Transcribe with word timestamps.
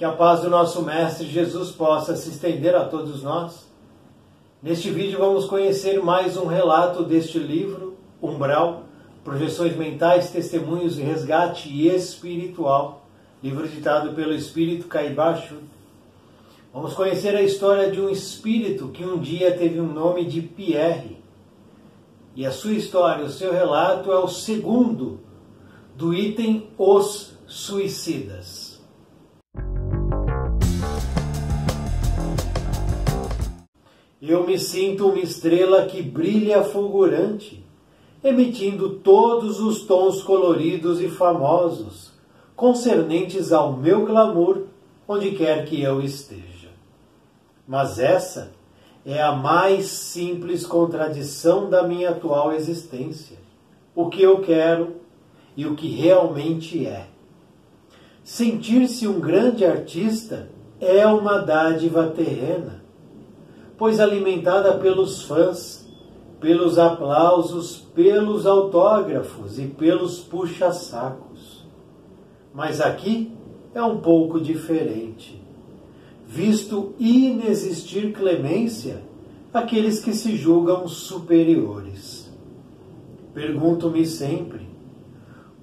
Que 0.00 0.04
a 0.06 0.12
paz 0.12 0.40
do 0.40 0.48
nosso 0.48 0.80
Mestre 0.80 1.26
Jesus 1.26 1.72
possa 1.72 2.16
se 2.16 2.30
estender 2.30 2.74
a 2.74 2.86
todos 2.86 3.22
nós. 3.22 3.66
Neste 4.62 4.90
vídeo 4.90 5.18
vamos 5.18 5.44
conhecer 5.44 6.02
mais 6.02 6.38
um 6.38 6.46
relato 6.46 7.04
deste 7.04 7.38
livro, 7.38 7.98
Umbral, 8.22 8.84
Projeções 9.22 9.76
Mentais, 9.76 10.30
Testemunhos 10.30 10.98
e 10.98 11.02
Resgate 11.02 11.86
Espiritual, 11.86 13.04
livro 13.42 13.68
ditado 13.68 14.14
pelo 14.14 14.32
Espírito 14.32 14.88
Caibacho. 14.88 15.56
Vamos 16.72 16.94
conhecer 16.94 17.36
a 17.36 17.42
história 17.42 17.90
de 17.90 18.00
um 18.00 18.08
espírito 18.08 18.88
que 18.88 19.04
um 19.04 19.18
dia 19.18 19.54
teve 19.54 19.82
um 19.82 19.92
nome 19.92 20.24
de 20.24 20.40
Pierre. 20.40 21.18
E 22.34 22.46
a 22.46 22.50
sua 22.50 22.72
história, 22.72 23.22
o 23.22 23.28
seu 23.28 23.52
relato 23.52 24.10
é 24.10 24.18
o 24.18 24.28
segundo 24.28 25.20
do 25.94 26.14
item 26.14 26.70
Os 26.78 27.34
Suicidas. 27.46 28.59
Eu 34.30 34.46
me 34.46 34.60
sinto 34.60 35.08
uma 35.08 35.18
estrela 35.18 35.86
que 35.86 36.00
brilha 36.00 36.62
fulgurante, 36.62 37.66
emitindo 38.22 38.90
todos 38.90 39.58
os 39.58 39.82
tons 39.82 40.22
coloridos 40.22 41.00
e 41.00 41.08
famosos, 41.08 42.12
concernentes 42.54 43.50
ao 43.50 43.72
meu 43.72 44.06
clamor, 44.06 44.66
onde 45.08 45.32
quer 45.32 45.66
que 45.66 45.82
eu 45.82 46.00
esteja. 46.00 46.68
Mas 47.66 47.98
essa 47.98 48.52
é 49.04 49.20
a 49.20 49.32
mais 49.32 49.86
simples 49.86 50.64
contradição 50.64 51.68
da 51.68 51.82
minha 51.82 52.10
atual 52.10 52.52
existência. 52.52 53.36
O 53.96 54.08
que 54.08 54.22
eu 54.22 54.42
quero 54.42 54.94
e 55.56 55.66
o 55.66 55.74
que 55.74 55.88
realmente 55.88 56.86
é. 56.86 57.08
Sentir-se 58.22 59.08
um 59.08 59.18
grande 59.18 59.64
artista 59.66 60.48
é 60.80 61.04
uma 61.04 61.38
dádiva 61.38 62.06
terrena 62.06 62.79
pois 63.80 63.98
alimentada 63.98 64.74
pelos 64.74 65.22
fãs, 65.22 65.88
pelos 66.38 66.78
aplausos, 66.78 67.78
pelos 67.94 68.44
autógrafos 68.44 69.58
e 69.58 69.68
pelos 69.68 70.18
puxa-sacos. 70.18 71.64
Mas 72.52 72.78
aqui 72.78 73.32
é 73.74 73.82
um 73.82 73.96
pouco 73.96 74.38
diferente. 74.38 75.42
Visto 76.26 76.92
inexistir 76.98 78.12
clemência 78.12 79.02
àqueles 79.50 79.98
que 79.98 80.12
se 80.12 80.36
julgam 80.36 80.86
superiores. 80.86 82.30
Pergunto-me 83.32 84.04
sempre: 84.04 84.68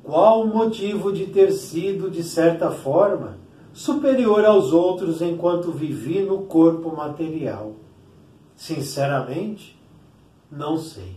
qual 0.02 0.42
o 0.42 0.48
motivo 0.48 1.14
de 1.14 1.28
ter 1.28 1.52
sido, 1.52 2.10
de 2.10 2.24
certa 2.24 2.72
forma, 2.72 3.38
superior 3.72 4.44
aos 4.44 4.74
outros 4.74 5.22
enquanto 5.22 5.72
vivi 5.72 6.22
no 6.24 6.46
corpo 6.46 6.96
material? 6.96 7.76
Sinceramente, 8.58 9.80
não 10.52 10.80
sei. 10.80 11.16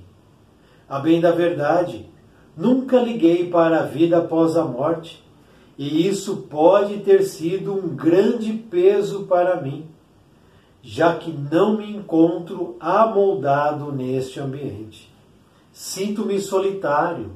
A 0.87 0.99
bem 0.99 1.23
da 1.23 1.33
verdade, 1.33 2.07
nunca 2.55 3.01
liguei 3.01 3.49
para 3.49 3.81
a 3.81 3.87
vida 3.87 4.19
após 4.19 4.59
a 4.59 4.65
morte, 4.65 5.25
e 5.79 6.07
isso 6.07 6.49
pode 6.51 6.99
ter 6.99 7.23
sido 7.23 7.73
um 7.73 7.97
grande 7.97 8.53
peso 8.53 9.25
para 9.25 9.59
mim, 9.59 9.87
já 10.83 11.17
que 11.17 11.33
não 11.33 11.79
me 11.79 11.97
encontro 11.97 12.77
amoldado 12.79 13.91
neste 13.91 14.39
ambiente. 14.39 15.11
Sinto-me 15.73 16.39
solitário, 16.39 17.33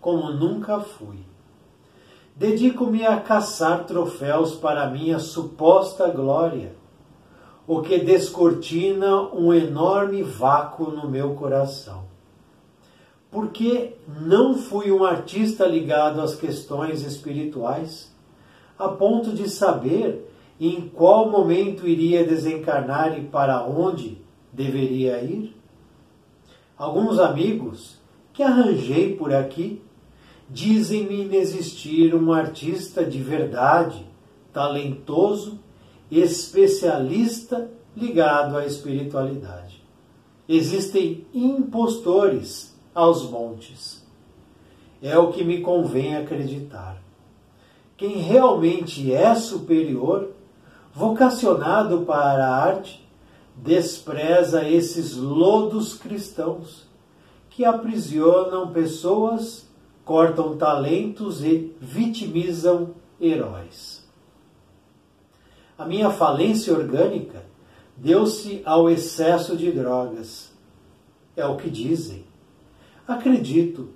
como 0.00 0.32
nunca 0.32 0.80
fui. 0.80 1.18
Dedico-me 2.34 3.06
a 3.06 3.20
caçar 3.20 3.84
troféus 3.84 4.56
para 4.56 4.90
minha 4.90 5.20
suposta 5.20 6.08
glória 6.08 6.72
o 7.66 7.80
que 7.80 7.98
descortina 7.98 9.22
um 9.32 9.52
enorme 9.52 10.22
vácuo 10.22 10.90
no 10.90 11.08
meu 11.08 11.34
coração. 11.34 12.04
Porque 13.30 13.94
não 14.20 14.54
fui 14.54 14.92
um 14.92 15.04
artista 15.04 15.66
ligado 15.66 16.20
às 16.20 16.36
questões 16.36 17.02
espirituais, 17.02 18.14
a 18.78 18.88
ponto 18.88 19.32
de 19.32 19.48
saber 19.48 20.30
em 20.60 20.88
qual 20.88 21.30
momento 21.30 21.88
iria 21.88 22.24
desencarnar 22.24 23.18
e 23.18 23.22
para 23.22 23.64
onde 23.64 24.18
deveria 24.52 25.20
ir? 25.22 25.56
Alguns 26.76 27.18
amigos 27.18 27.98
que 28.32 28.42
arranjei 28.42 29.16
por 29.16 29.32
aqui 29.32 29.82
dizem-me 30.48 31.22
inexistir 31.22 32.14
um 32.14 32.32
artista 32.32 33.04
de 33.04 33.18
verdade, 33.18 34.06
talentoso 34.52 35.63
especialista 36.10 37.70
ligado 37.96 38.56
à 38.56 38.66
espiritualidade. 38.66 39.82
Existem 40.48 41.26
impostores 41.32 42.74
aos 42.94 43.22
montes. 43.28 44.04
É 45.02 45.18
o 45.18 45.32
que 45.32 45.44
me 45.44 45.60
convém 45.60 46.16
acreditar. 46.16 47.02
Quem 47.96 48.18
realmente 48.18 49.12
é 49.12 49.34
superior, 49.34 50.30
vocacionado 50.92 52.02
para 52.02 52.46
a 52.46 52.56
arte, 52.56 53.04
despreza 53.56 54.68
esses 54.68 55.16
lodos 55.16 55.94
cristãos 55.94 56.86
que 57.50 57.64
aprisionam 57.64 58.72
pessoas, 58.72 59.68
cortam 60.04 60.56
talentos 60.56 61.42
e 61.44 61.72
vitimizam 61.80 62.90
heróis. 63.20 63.93
A 65.76 65.84
minha 65.84 66.08
falência 66.08 66.72
orgânica 66.72 67.44
deu-se 67.96 68.62
ao 68.64 68.88
excesso 68.88 69.56
de 69.56 69.72
drogas. 69.72 70.52
É 71.36 71.44
o 71.44 71.56
que 71.56 71.68
dizem. 71.68 72.24
Acredito, 73.08 73.88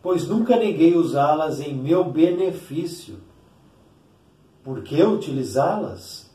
pois 0.00 0.28
nunca 0.28 0.56
neguei 0.56 0.94
usá-las 0.96 1.60
em 1.60 1.74
meu 1.74 2.04
benefício. 2.04 3.16
Por 4.62 4.82
que 4.82 5.02
utilizá-las? 5.02 6.30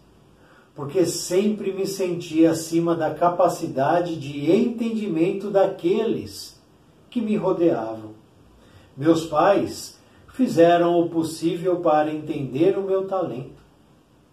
Porque 0.75 1.05
sempre 1.05 1.71
me 1.71 1.87
senti 1.87 2.45
acima 2.45 2.93
da 2.93 3.13
capacidade 3.13 4.17
de 4.17 4.51
entendimento 4.51 5.49
daqueles 5.49 6.61
que 7.09 7.21
me 7.21 7.37
rodeavam. 7.37 8.11
Meus 8.95 9.25
pais 9.25 9.97
fizeram 10.33 10.99
o 10.99 11.09
possível 11.09 11.79
para 11.79 12.13
entender 12.13 12.77
o 12.77 12.83
meu 12.83 13.07
talento 13.07 13.60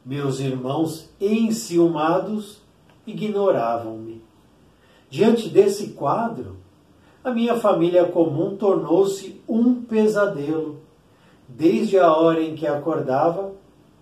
meus 0.08 0.40
irmãos, 0.40 1.10
enciumados, 1.20 2.62
ignoravam-me. 3.06 4.24
Diante 5.10 5.50
desse 5.50 5.88
quadro, 5.88 6.56
a 7.22 7.30
minha 7.30 7.56
família 7.56 8.06
comum 8.06 8.56
tornou-se 8.56 9.38
um 9.46 9.82
pesadelo, 9.82 10.80
desde 11.46 11.98
a 11.98 12.10
hora 12.10 12.42
em 12.42 12.54
que 12.54 12.66
acordava 12.66 13.52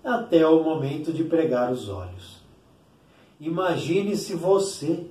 até 0.04 0.46
o 0.46 0.62
momento 0.62 1.12
de 1.12 1.24
pregar 1.24 1.72
os 1.72 1.88
olhos. 1.88 2.40
Imagine-se 3.40 4.36
você, 4.36 5.08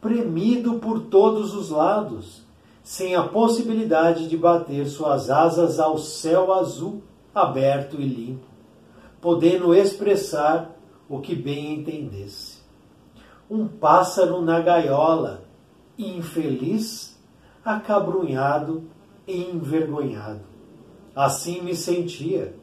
premido 0.00 0.80
por 0.80 1.02
todos 1.02 1.54
os 1.54 1.70
lados, 1.70 2.42
sem 2.82 3.14
a 3.14 3.22
possibilidade 3.22 4.28
de 4.28 4.36
bater 4.36 4.84
suas 4.88 5.30
asas 5.30 5.78
ao 5.78 5.96
céu 5.96 6.52
azul, 6.52 7.04
aberto 7.32 8.00
e 8.00 8.04
limpo 8.04 8.53
podendo 9.24 9.74
expressar 9.74 10.76
o 11.08 11.18
que 11.18 11.34
bem 11.34 11.76
entendesse. 11.76 12.58
Um 13.50 13.66
pássaro 13.66 14.42
na 14.42 14.60
gaiola, 14.60 15.44
infeliz, 15.98 17.18
acabrunhado 17.64 18.84
e 19.26 19.44
envergonhado. 19.44 20.42
Assim 21.16 21.62
me 21.62 21.74
sentia 21.74 22.54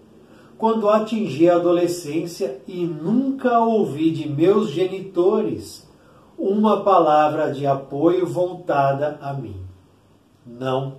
quando 0.55 0.87
atingi 0.87 1.49
a 1.49 1.55
adolescência 1.55 2.61
e 2.67 2.85
nunca 2.85 3.59
ouvi 3.61 4.11
de 4.11 4.29
meus 4.29 4.69
genitores 4.69 5.89
uma 6.37 6.83
palavra 6.83 7.51
de 7.51 7.65
apoio 7.65 8.27
voltada 8.27 9.17
a 9.19 9.33
mim. 9.33 9.59
Não. 10.45 10.97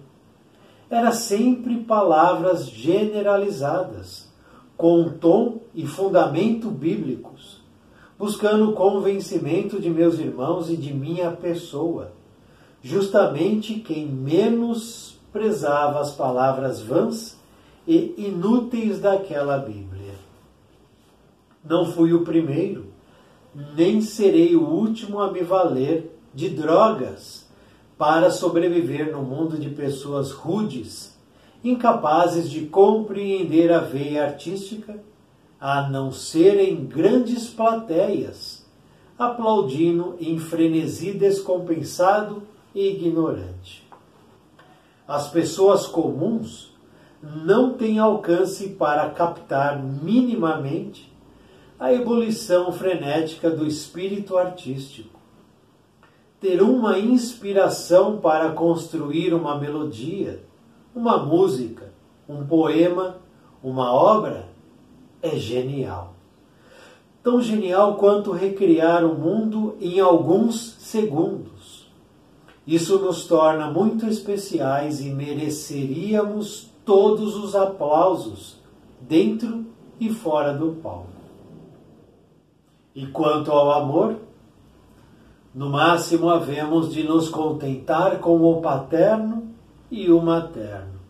Era 0.91 1.12
sempre 1.12 1.85
palavras 1.85 2.67
generalizadas 2.67 4.22
com 4.82 5.08
tom 5.11 5.61
e 5.73 5.87
fundamento 5.87 6.69
bíblicos, 6.69 7.61
buscando 8.19 8.69
o 8.69 8.73
convencimento 8.73 9.81
de 9.81 9.88
meus 9.88 10.19
irmãos 10.19 10.69
e 10.69 10.76
de 10.76 10.93
minha 10.93 11.31
pessoa, 11.31 12.11
justamente 12.82 13.75
quem 13.75 14.05
menos 14.05 15.20
prezava 15.32 16.00
as 16.00 16.17
palavras 16.17 16.81
vãs 16.81 17.38
e 17.87 18.12
inúteis 18.19 18.99
daquela 18.99 19.56
Bíblia. 19.56 20.14
Não 21.64 21.87
fui 21.87 22.12
o 22.12 22.25
primeiro, 22.25 22.87
nem 23.76 24.00
serei 24.00 24.56
o 24.56 24.69
último 24.69 25.20
a 25.20 25.31
me 25.31 25.43
valer 25.43 26.11
de 26.34 26.49
drogas 26.49 27.49
para 27.96 28.32
sobreviver 28.32 29.12
no 29.12 29.23
mundo 29.23 29.56
de 29.56 29.70
pessoas 29.70 30.32
rudes 30.32 31.12
incapazes 31.64 32.50
de 32.50 32.67
compreender 32.67 33.73
a 33.73 33.79
veia 33.79 34.25
artística, 34.25 34.99
a 35.61 35.88
não 35.88 36.11
ser 36.11 36.59
em 36.59 36.85
grandes 36.85 37.49
plateias, 37.49 38.67
aplaudindo 39.19 40.17
em 40.20 40.38
frenesi 40.38 41.12
descompensado 41.12 42.43
e 42.75 42.88
ignorante. 42.88 43.88
As 45.06 45.29
pessoas 45.29 45.87
comuns 45.87 46.73
não 47.23 47.75
têm 47.75 48.00
alcance 48.00 48.70
para 48.70 49.08
captar 49.11 49.81
minimamente 49.81 51.12
a 51.79 51.93
ebulição 51.93 52.73
frenética 52.73 53.50
do 53.50 53.67
espírito 53.67 54.37
artístico. 54.37 55.20
Ter 56.41 56.61
uma 56.61 56.99
inspiração 56.99 58.19
para 58.19 58.50
construir 58.50 59.32
uma 59.32 59.58
melodia, 59.58 60.43
uma 60.94 61.19
música, 61.19 61.93
um 62.29 62.44
poema, 62.47 63.17
uma 63.62 63.93
obra 63.93 64.49
é 65.23 65.37
genial. 65.37 66.15
Tão 67.23 67.41
genial 67.41 67.97
quanto 67.97 68.33
recriar 68.33 69.05
o 69.05 69.15
mundo 69.15 69.77
em 69.81 70.00
alguns 70.00 70.75
segundos. 70.81 71.91
Isso 72.67 72.99
nos 72.99 73.27
torna 73.27 73.71
muito 73.71 74.06
especiais 74.06 75.00
e 75.00 75.11
mereceríamos 75.11 76.71
todos 76.85 77.37
os 77.37 77.55
aplausos, 77.55 78.56
dentro 79.00 79.65
e 80.00 80.11
fora 80.11 80.53
do 80.53 80.73
palco. 80.83 81.09
E 82.94 83.06
quanto 83.06 83.50
ao 83.50 83.71
amor, 83.71 84.17
no 85.55 85.71
máximo 85.71 86.29
havemos 86.29 86.93
de 86.93 87.05
nos 87.05 87.29
contentar 87.29 88.19
com 88.19 88.43
o 88.43 88.61
paterno 88.61 89.52
e 89.93 90.11
o 90.11 90.21
materno 90.21 91.03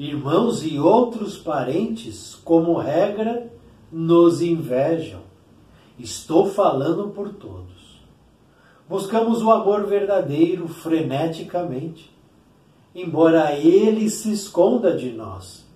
Irmãos 0.00 0.64
e 0.64 0.78
outros 0.78 1.36
parentes, 1.36 2.34
como 2.34 2.78
regra, 2.78 3.52
nos 3.92 4.40
invejam. 4.40 5.20
Estou 5.98 6.46
falando 6.46 7.10
por 7.10 7.34
todos. 7.34 8.00
Buscamos 8.88 9.42
o 9.42 9.50
amor 9.50 9.84
verdadeiro 9.84 10.66
freneticamente, 10.68 12.10
embora 12.94 13.54
ele 13.54 14.08
se 14.08 14.32
esconda 14.32 14.96
de 14.96 15.12
nós, 15.12 15.66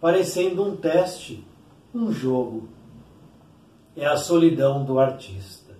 parecendo 0.00 0.64
um 0.64 0.74
teste, 0.74 1.44
um 1.94 2.10
jogo. 2.10 2.70
É 3.94 4.06
a 4.06 4.16
solidão 4.16 4.86
do 4.86 4.98
artista. 4.98 5.76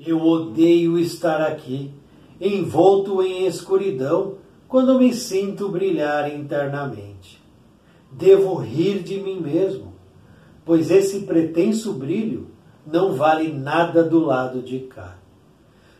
Eu 0.00 0.20
odeio 0.20 0.98
estar 0.98 1.40
aqui, 1.42 1.92
envolto 2.40 3.22
em 3.22 3.46
escuridão, 3.46 4.42
quando 4.68 4.98
me 4.98 5.12
sinto 5.12 5.68
brilhar 5.68 6.32
internamente. 6.34 7.42
Devo 8.10 8.54
rir 8.54 9.02
de 9.02 9.20
mim 9.20 9.40
mesmo, 9.40 9.92
pois 10.64 10.90
esse 10.90 11.20
pretenso 11.20 11.92
brilho 11.92 12.48
não 12.86 13.12
vale 13.12 13.52
nada 13.52 14.02
do 14.02 14.20
lado 14.20 14.62
de 14.62 14.80
cá. 14.80 15.16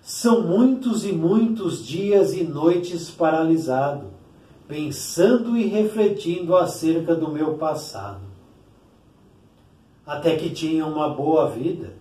São 0.00 0.42
muitos 0.42 1.04
e 1.04 1.12
muitos 1.12 1.84
dias 1.84 2.34
e 2.34 2.44
noites 2.44 3.10
paralisado, 3.10 4.08
pensando 4.68 5.56
e 5.56 5.66
refletindo 5.66 6.56
acerca 6.56 7.14
do 7.14 7.30
meu 7.30 7.54
passado. 7.54 8.20
Até 10.06 10.36
que 10.36 10.50
tinha 10.50 10.84
uma 10.84 11.08
boa 11.08 11.48
vida 11.48 11.94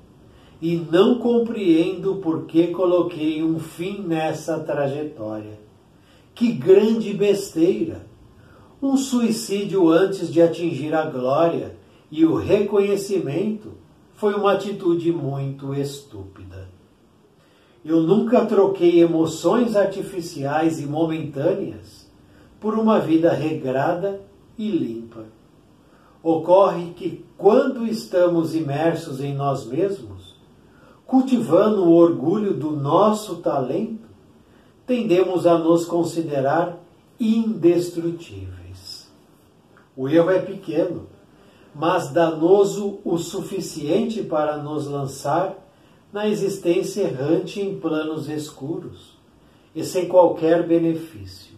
e 0.62 0.76
não 0.76 1.20
compreendo 1.20 2.16
por 2.16 2.46
que 2.46 2.68
coloquei 2.68 3.42
um 3.42 3.58
fim 3.60 4.02
nessa 4.02 4.60
trajetória. 4.60 5.63
Que 6.34 6.52
grande 6.52 7.14
besteira! 7.14 8.08
Um 8.82 8.98
suicídio 8.98 9.90
antes 9.90 10.32
de 10.32 10.42
atingir 10.42 10.94
a 10.94 11.06
glória 11.06 11.78
e 12.12 12.26
o 12.26 12.36
reconhecimento 12.36 13.72
foi 14.14 14.34
uma 14.34 14.54
atitude 14.54 15.12
muito 15.12 15.74
estúpida. 15.74 16.70
Eu 17.86 18.02
nunca 18.02 18.46
troquei 18.46 19.02
emoções 19.02 19.76
artificiais 19.76 20.80
e 20.80 20.86
momentâneas 20.86 22.10
por 22.60 22.76
uma 22.76 23.00
vida 23.00 23.32
regrada 23.34 24.22
e 24.58 24.70
limpa. 24.70 25.26
Ocorre 26.22 26.92
que, 26.96 27.26
quando 27.38 27.86
estamos 27.86 28.56
imersos 28.56 29.20
em 29.20 29.36
nós 29.36 29.66
mesmos, 29.66 30.36
cultivando 31.06 31.84
o 31.84 31.94
orgulho 31.94 32.54
do 32.54 32.72
nosso 32.72 33.36
talento, 33.38 34.03
tendemos 34.86 35.46
a 35.46 35.58
nos 35.58 35.86
considerar 35.86 36.78
indestrutíveis. 37.20 39.12
O 39.96 40.10
erro 40.10 40.32
é 40.32 40.40
pequeno, 40.40 41.08
mas 41.74 42.10
danoso 42.10 43.00
o 43.04 43.18
suficiente 43.18 44.24
para 44.24 44.58
nos 44.58 44.88
lançar 44.88 45.56
na 46.12 46.28
existência 46.28 47.02
errante 47.02 47.60
em 47.60 47.80
planos 47.80 48.30
escuros 48.30 49.18
e 49.76 49.84
sem 49.84 50.08
qualquer 50.08 50.68
benefício. 50.68 51.54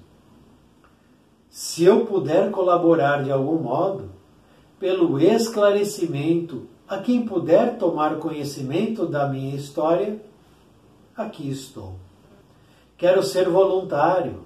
Se 1.49 1.83
eu 1.83 2.05
puder 2.05 2.51
colaborar 2.51 3.23
de 3.23 3.31
algum 3.31 3.57
modo, 3.57 4.09
pelo 4.79 5.19
esclarecimento 5.19 6.67
a 6.87 6.97
quem 6.97 7.25
puder 7.25 7.77
tomar 7.77 8.17
conhecimento 8.17 9.05
da 9.05 9.27
minha 9.27 9.55
história, 9.55 10.21
aqui 11.15 11.49
estou. 11.49 12.04
Quero 12.97 13.21
ser 13.23 13.49
voluntário 13.49 14.45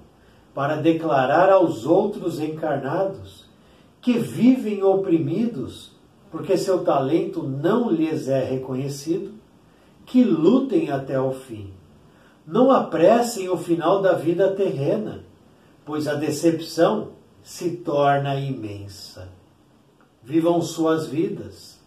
para 0.53 0.75
declarar 0.75 1.49
aos 1.51 1.85
outros 1.85 2.39
encarnados 2.39 3.45
que 4.01 4.17
vivem 4.17 4.83
oprimidos 4.83 5.91
porque 6.31 6.57
seu 6.57 6.83
talento 6.83 7.43
não 7.43 7.89
lhes 7.89 8.27
é 8.27 8.43
reconhecido, 8.43 9.33
que 10.05 10.23
lutem 10.23 10.91
até 10.91 11.19
o 11.19 11.31
fim. 11.31 11.73
Não 12.45 12.71
apressem 12.71 13.49
o 13.49 13.57
final 13.57 14.01
da 14.01 14.13
vida 14.13 14.51
terrena, 14.51 15.23
pois 15.85 16.07
a 16.07 16.15
decepção 16.15 17.09
se 17.43 17.77
torna 17.77 18.35
imensa. 18.35 19.29
Vivam 20.23 20.61
suas 20.61 21.07
vidas, 21.07 21.79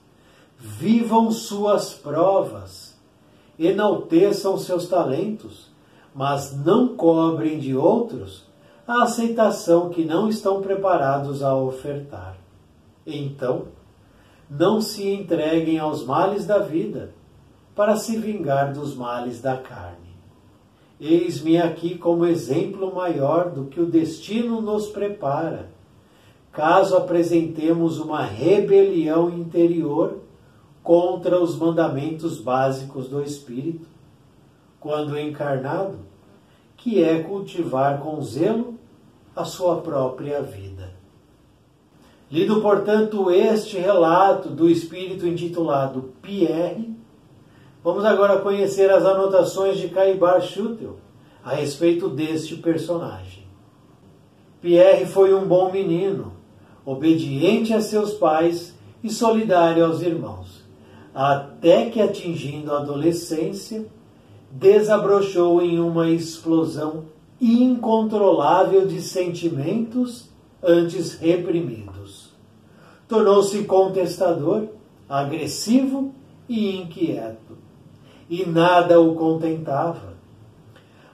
vivam 0.59 1.31
suas 1.31 1.95
provas, 1.95 2.99
enalteçam 3.59 4.57
seus 4.57 4.89
talentos 4.89 5.72
mas 6.15 6.55
não 6.65 6.97
cobrem 6.97 7.59
de 7.59 7.75
outros 7.75 8.47
a 8.87 9.05
aceitação 9.05 9.89
que 9.89 10.05
não 10.05 10.29
estão 10.29 10.61
preparados 10.61 11.43
a 11.43 11.55
ofertar. 11.55 12.37
Então, 13.07 13.69
não 14.51 14.81
se 14.81 15.09
entreguem 15.09 15.79
aos 15.79 16.05
males 16.05 16.45
da 16.45 16.59
vida 16.59 17.15
para 17.75 17.97
se 17.97 18.19
vingar 18.19 18.73
dos 18.73 18.95
males 18.95 19.41
da 19.41 19.57
carne. 19.57 20.13
Eis-me 21.01 21.59
aqui 21.59 21.97
como 21.97 22.27
exemplo 22.27 22.95
maior 22.95 23.51
do 23.51 23.65
que 23.65 23.81
o 23.81 23.87
destino 23.87 24.61
nos 24.61 24.89
prepara, 24.89 25.71
caso 26.53 26.97
apresentemos 26.97 27.99
uma 27.99 28.23
rebelião 28.23 29.31
interior 29.31 30.19
contra 30.83 31.43
os 31.43 31.57
mandamentos 31.57 32.39
básicos 32.39 33.09
do 33.09 33.23
Espírito 33.23 33.87
quando 34.83 35.17
encarnado, 35.17 35.97
que 36.83 37.03
é 37.03 37.23
cultivar 37.23 38.01
com 38.01 38.21
zelo 38.21 38.75
a 39.37 39.45
sua 39.45 39.81
própria 39.81 40.43
vida. 40.43 40.91
Lido, 42.29 42.61
portanto, 42.61 43.31
este 43.31 43.79
relato 43.79 44.49
do 44.49 44.69
espírito 44.69 45.25
intitulado 45.27 46.13
Pierre, 46.21 46.93
vamos 47.85 48.05
agora 48.05 48.41
conhecer 48.41 48.91
as 48.91 49.05
anotações 49.05 49.79
de 49.79 49.91
Caibar 49.91 50.41
Schutel 50.43 50.97
a 51.45 51.55
respeito 51.55 52.09
deste 52.09 52.57
personagem. 52.57 53.45
Pierre 54.61 55.07
foi 55.07 55.33
um 55.33 55.47
bom 55.47 55.71
menino, 55.71 56.33
obediente 56.85 57.73
a 57.73 57.81
seus 57.81 58.13
pais 58.13 58.75
e 59.05 59.11
solidário 59.11 59.85
aos 59.85 60.03
irmãos, 60.03 60.65
até 61.15 61.89
que 61.91 62.01
atingindo 62.01 62.73
a 62.73 62.79
adolescência, 62.79 63.87
desabrochou 64.53 65.63
em 65.63 65.81
uma 65.81 66.11
explosão 66.11 67.05
incontrolável 67.41 68.87
de 68.87 69.01
sentimentos 69.01 70.29
antes 70.63 71.15
reprimidos. 71.15 72.31
Tornou-se 73.09 73.65
contestador, 73.65 74.69
agressivo 75.09 76.15
e 76.49 76.77
inquieto. 76.77 77.57
E 78.29 78.45
nada 78.47 79.01
o 79.01 79.15
contentava. 79.15 80.13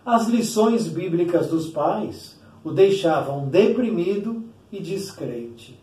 As 0.05 0.27
lições 0.29 0.89
bíblicas 0.89 1.47
dos 1.49 1.69
pais 1.69 2.39
o 2.65 2.73
deixavam 2.73 3.49
deprimido 3.49 4.45
e 4.73 4.81
descrente. 4.81 5.79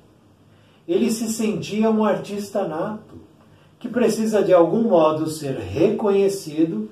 Ele 0.88 1.10
se 1.10 1.32
sentia 1.32 1.90
um 1.90 2.04
artista 2.04 2.68
nato, 2.68 3.16
que 3.80 3.88
precisa 3.90 4.44
de 4.44 4.54
algum 4.54 4.84
modo 4.84 5.28
ser 5.28 5.58
reconhecido 5.58 6.85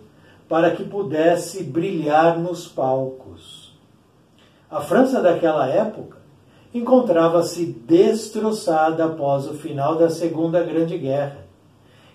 para 0.47 0.71
que 0.71 0.83
pudesse 0.83 1.63
brilhar 1.63 2.37
nos 2.37 2.67
palcos. 2.67 3.73
A 4.69 4.81
França 4.81 5.21
daquela 5.21 5.67
época 5.67 6.17
encontrava-se 6.73 7.65
destroçada 7.65 9.05
após 9.05 9.47
o 9.47 9.53
final 9.53 9.95
da 9.95 10.09
Segunda 10.09 10.63
Grande 10.63 10.97
Guerra 10.97 11.45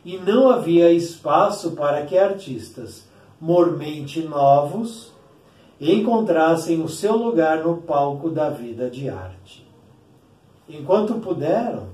e 0.05 0.17
não 0.17 0.51
havia 0.51 0.91
espaço 0.93 1.73
para 1.73 2.05
que 2.05 2.19
artistas 2.19 3.09
mormente 3.41 4.21
novos 4.23 5.13
encontrassem 5.81 6.83
o 6.83 6.89
seu 6.89 7.17
lugar 7.17 7.63
no 7.63 7.77
palco 7.77 8.31
da 8.31 8.51
vida 8.51 8.91
de 8.91 9.09
arte. 9.09 9.67
Enquanto 10.69 11.15
puderam, 11.15 11.87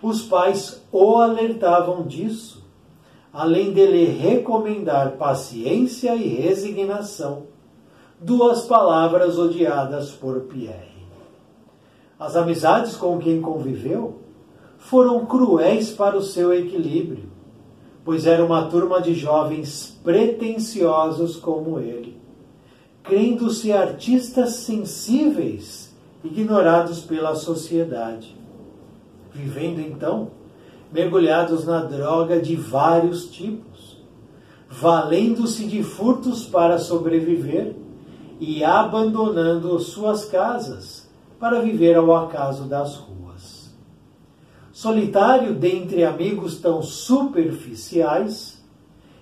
os 0.00 0.22
pais 0.22 0.82
o 0.92 1.16
alertavam 1.16 2.04
disso, 2.04 2.57
além 3.38 3.70
dele 3.70 4.04
recomendar 4.04 5.12
paciência 5.12 6.12
e 6.16 6.26
resignação, 6.26 7.44
duas 8.20 8.62
palavras 8.64 9.38
odiadas 9.38 10.10
por 10.10 10.40
Pierre. 10.40 11.06
As 12.18 12.34
amizades 12.34 12.96
com 12.96 13.16
quem 13.16 13.40
conviveu 13.40 14.18
foram 14.76 15.24
cruéis 15.24 15.92
para 15.92 16.16
o 16.16 16.22
seu 16.22 16.52
equilíbrio, 16.52 17.30
pois 18.04 18.26
era 18.26 18.44
uma 18.44 18.66
turma 18.66 19.00
de 19.00 19.14
jovens 19.14 19.96
pretensiosos 20.02 21.36
como 21.36 21.78
ele, 21.78 22.20
crendo-se 23.04 23.72
artistas 23.72 24.54
sensíveis, 24.54 25.96
ignorados 26.24 27.02
pela 27.02 27.36
sociedade. 27.36 28.36
Vivendo 29.32 29.78
então, 29.78 30.32
mergulhados 30.92 31.64
na 31.64 31.82
droga 31.82 32.40
de 32.40 32.56
vários 32.56 33.30
tipos, 33.30 33.98
valendo-se 34.68 35.66
de 35.66 35.82
furtos 35.82 36.46
para 36.46 36.78
sobreviver 36.78 37.74
e 38.40 38.64
abandonando 38.64 39.78
suas 39.80 40.24
casas 40.24 41.08
para 41.38 41.60
viver 41.60 41.96
ao 41.96 42.14
acaso 42.14 42.64
das 42.64 42.96
ruas. 42.96 43.74
Solitário 44.72 45.54
dentre 45.54 46.04
amigos 46.04 46.58
tão 46.58 46.82
superficiais, 46.82 48.62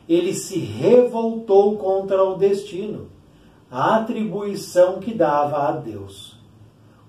ele 0.09 0.35
se 0.35 0.59
revoltou 0.59 1.77
contra 1.77 2.23
o 2.23 2.37
destino, 2.37 3.09
a 3.71 3.97
atribuição 3.97 5.01
que 5.01 5.13
dava 5.15 5.69
a 5.69 5.73
Deus. 5.73 6.39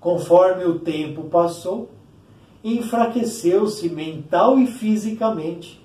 Conforme 0.00 0.64
o 0.64 0.78
tempo 0.78 1.24
passou, 1.24 1.90
enfraqueceu-se 2.62 3.88
mental 3.88 4.58
e 4.58 4.66
fisicamente, 4.66 5.80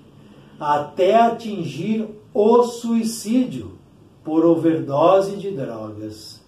até 0.58 1.14
atingir 1.14 2.08
o 2.32 2.62
suicídio 2.62 3.78
por 4.22 4.44
overdose 4.44 5.36
de 5.36 5.50
drogas. 5.50 6.42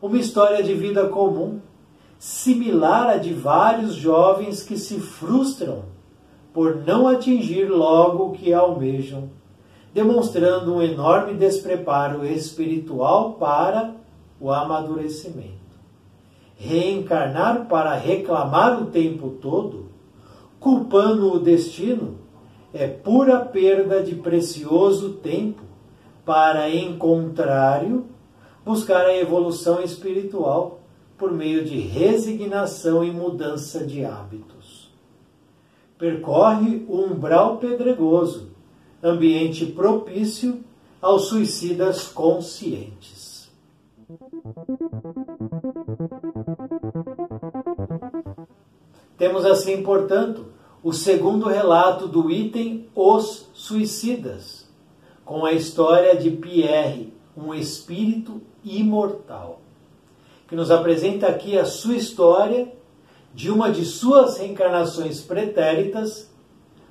Uma 0.00 0.18
história 0.18 0.62
de 0.62 0.74
vida 0.74 1.08
comum 1.08 1.60
similar 2.18 3.08
à 3.08 3.16
de 3.16 3.32
vários 3.34 3.94
jovens 3.94 4.62
que 4.62 4.76
se 4.76 5.00
frustram 5.00 5.84
por 6.52 6.76
não 6.76 7.08
atingir 7.08 7.64
logo 7.64 8.26
o 8.26 8.32
que 8.32 8.52
almejam, 8.52 9.30
demonstrando 9.92 10.74
um 10.74 10.82
enorme 10.82 11.34
despreparo 11.34 12.24
espiritual 12.24 13.32
para 13.34 13.94
o 14.38 14.52
amadurecimento. 14.52 15.61
Reencarnar 16.64 17.66
para 17.66 17.96
reclamar 17.96 18.80
o 18.80 18.86
tempo 18.86 19.30
todo, 19.30 19.86
culpando 20.60 21.32
o 21.32 21.40
destino, 21.40 22.18
é 22.72 22.86
pura 22.86 23.40
perda 23.40 24.00
de 24.00 24.14
precioso 24.14 25.14
tempo 25.14 25.60
para, 26.24 26.70
em 26.70 26.96
contrário, 26.96 28.06
buscar 28.64 29.06
a 29.06 29.16
evolução 29.16 29.82
espiritual 29.82 30.78
por 31.18 31.32
meio 31.32 31.64
de 31.64 31.80
resignação 31.80 33.04
e 33.04 33.10
mudança 33.10 33.84
de 33.84 34.04
hábitos. 34.04 34.88
Percorre 35.98 36.86
o 36.88 36.96
umbral 36.96 37.56
pedregoso, 37.56 38.52
ambiente 39.02 39.66
propício 39.66 40.60
aos 41.00 41.24
suicidas 41.24 42.06
conscientes. 42.06 43.50
Temos 49.22 49.46
assim, 49.46 49.84
portanto, 49.84 50.46
o 50.82 50.92
segundo 50.92 51.46
relato 51.46 52.08
do 52.08 52.28
item 52.28 52.88
Os 52.92 53.46
Suicidas, 53.54 54.68
com 55.24 55.46
a 55.46 55.52
história 55.52 56.16
de 56.16 56.28
Pierre, 56.28 57.14
um 57.36 57.54
espírito 57.54 58.42
imortal 58.64 59.60
que 60.48 60.56
nos 60.56 60.72
apresenta 60.72 61.28
aqui 61.28 61.56
a 61.56 61.64
sua 61.64 61.94
história 61.94 62.72
de 63.32 63.48
uma 63.48 63.70
de 63.70 63.84
suas 63.84 64.38
reencarnações 64.38 65.20
pretéritas 65.20 66.28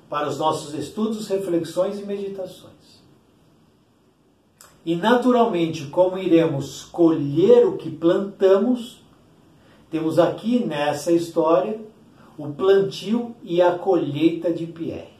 para 0.08 0.26
os 0.26 0.38
nossos 0.38 0.72
estudos, 0.72 1.28
reflexões 1.28 2.00
e 2.00 2.06
meditações. 2.06 3.02
E 4.86 4.96
naturalmente, 4.96 5.84
como 5.88 6.16
iremos 6.16 6.84
colher 6.84 7.66
o 7.66 7.76
que 7.76 7.90
plantamos, 7.90 9.02
temos 9.90 10.18
aqui 10.18 10.64
nessa 10.64 11.12
história 11.12 11.91
o 12.38 12.48
plantio 12.48 13.34
e 13.42 13.60
a 13.60 13.72
colheita 13.72 14.52
de 14.52 14.66
Pierre. 14.66 15.12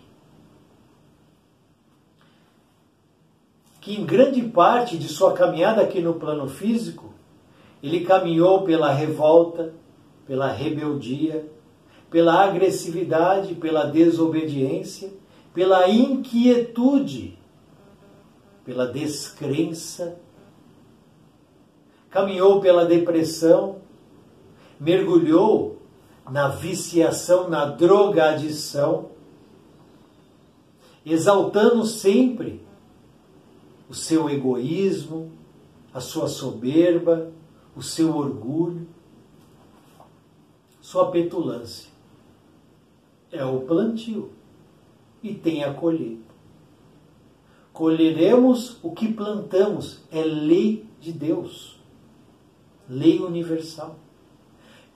Que 3.80 3.94
em 3.94 4.04
grande 4.04 4.42
parte 4.42 4.96
de 4.96 5.08
sua 5.08 5.32
caminhada 5.32 5.82
aqui 5.82 6.00
no 6.00 6.14
plano 6.14 6.48
físico 6.48 7.12
ele 7.82 8.04
caminhou 8.04 8.62
pela 8.62 8.92
revolta, 8.92 9.74
pela 10.24 10.52
rebeldia, 10.52 11.50
pela 12.08 12.44
agressividade, 12.44 13.56
pela 13.56 13.84
desobediência, 13.84 15.10
pela 15.52 15.88
inquietude, 15.88 17.36
pela 18.64 18.86
descrença. 18.86 20.16
Caminhou 22.08 22.60
pela 22.60 22.84
depressão, 22.84 23.78
mergulhou 24.78 25.81
na 26.30 26.48
viciação, 26.48 27.48
na 27.48 27.64
drogadição, 27.64 29.10
exaltando 31.04 31.84
sempre 31.84 32.62
o 33.88 33.94
seu 33.94 34.30
egoísmo, 34.30 35.30
a 35.92 36.00
sua 36.00 36.28
soberba, 36.28 37.30
o 37.76 37.82
seu 37.82 38.16
orgulho, 38.16 38.86
sua 40.80 41.10
petulância. 41.10 41.90
É 43.30 43.44
o 43.44 43.60
plantio 43.60 44.30
e 45.22 45.34
tem 45.34 45.64
a 45.64 45.72
colheita. 45.72 46.32
Colheremos 47.72 48.78
o 48.82 48.92
que 48.92 49.10
plantamos, 49.12 50.00
é 50.10 50.22
lei 50.22 50.86
de 51.00 51.12
Deus, 51.12 51.80
lei 52.88 53.18
universal. 53.18 53.96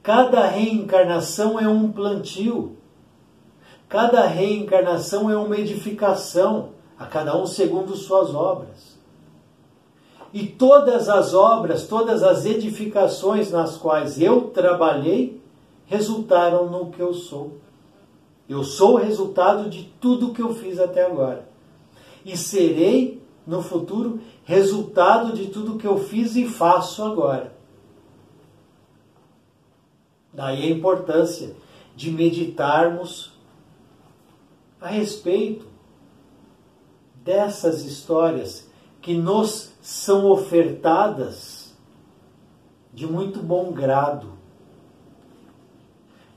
Cada 0.06 0.46
reencarnação 0.46 1.58
é 1.58 1.66
um 1.66 1.90
plantio, 1.90 2.76
cada 3.88 4.24
reencarnação 4.24 5.28
é 5.28 5.36
uma 5.36 5.58
edificação, 5.58 6.68
a 6.96 7.06
cada 7.06 7.36
um 7.36 7.44
segundo 7.44 7.96
suas 7.96 8.32
obras. 8.32 8.96
E 10.32 10.46
todas 10.46 11.08
as 11.08 11.34
obras, 11.34 11.88
todas 11.88 12.22
as 12.22 12.46
edificações 12.46 13.50
nas 13.50 13.76
quais 13.76 14.20
eu 14.20 14.42
trabalhei, 14.42 15.42
resultaram 15.86 16.70
no 16.70 16.92
que 16.92 17.00
eu 17.00 17.12
sou. 17.12 17.54
Eu 18.48 18.62
sou 18.62 18.92
o 18.94 18.98
resultado 18.98 19.68
de 19.68 19.92
tudo 20.00 20.32
que 20.32 20.40
eu 20.40 20.54
fiz 20.54 20.78
até 20.78 21.04
agora. 21.04 21.48
E 22.24 22.36
serei, 22.36 23.20
no 23.44 23.60
futuro, 23.60 24.20
resultado 24.44 25.32
de 25.32 25.48
tudo 25.48 25.76
que 25.76 25.86
eu 25.86 25.98
fiz 25.98 26.36
e 26.36 26.46
faço 26.46 27.02
agora. 27.02 27.55
Daí 30.36 30.64
a 30.64 30.70
importância 30.70 31.56
de 31.96 32.10
meditarmos 32.10 33.32
a 34.78 34.88
respeito 34.88 35.66
dessas 37.24 37.86
histórias 37.86 38.70
que 39.00 39.14
nos 39.14 39.72
são 39.80 40.26
ofertadas 40.26 41.74
de 42.92 43.06
muito 43.06 43.38
bom 43.38 43.72
grado, 43.72 44.34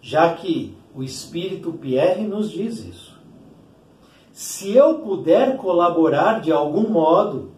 já 0.02 0.34
que 0.34 0.78
o 0.96 1.04
Espírito 1.04 1.74
Pierre 1.74 2.26
nos 2.26 2.52
diz 2.52 2.80
isso. 2.80 3.20
Se 4.32 4.72
eu 4.72 5.00
puder 5.00 5.58
colaborar 5.58 6.40
de 6.40 6.54
algum 6.54 6.90
modo, 6.90 7.52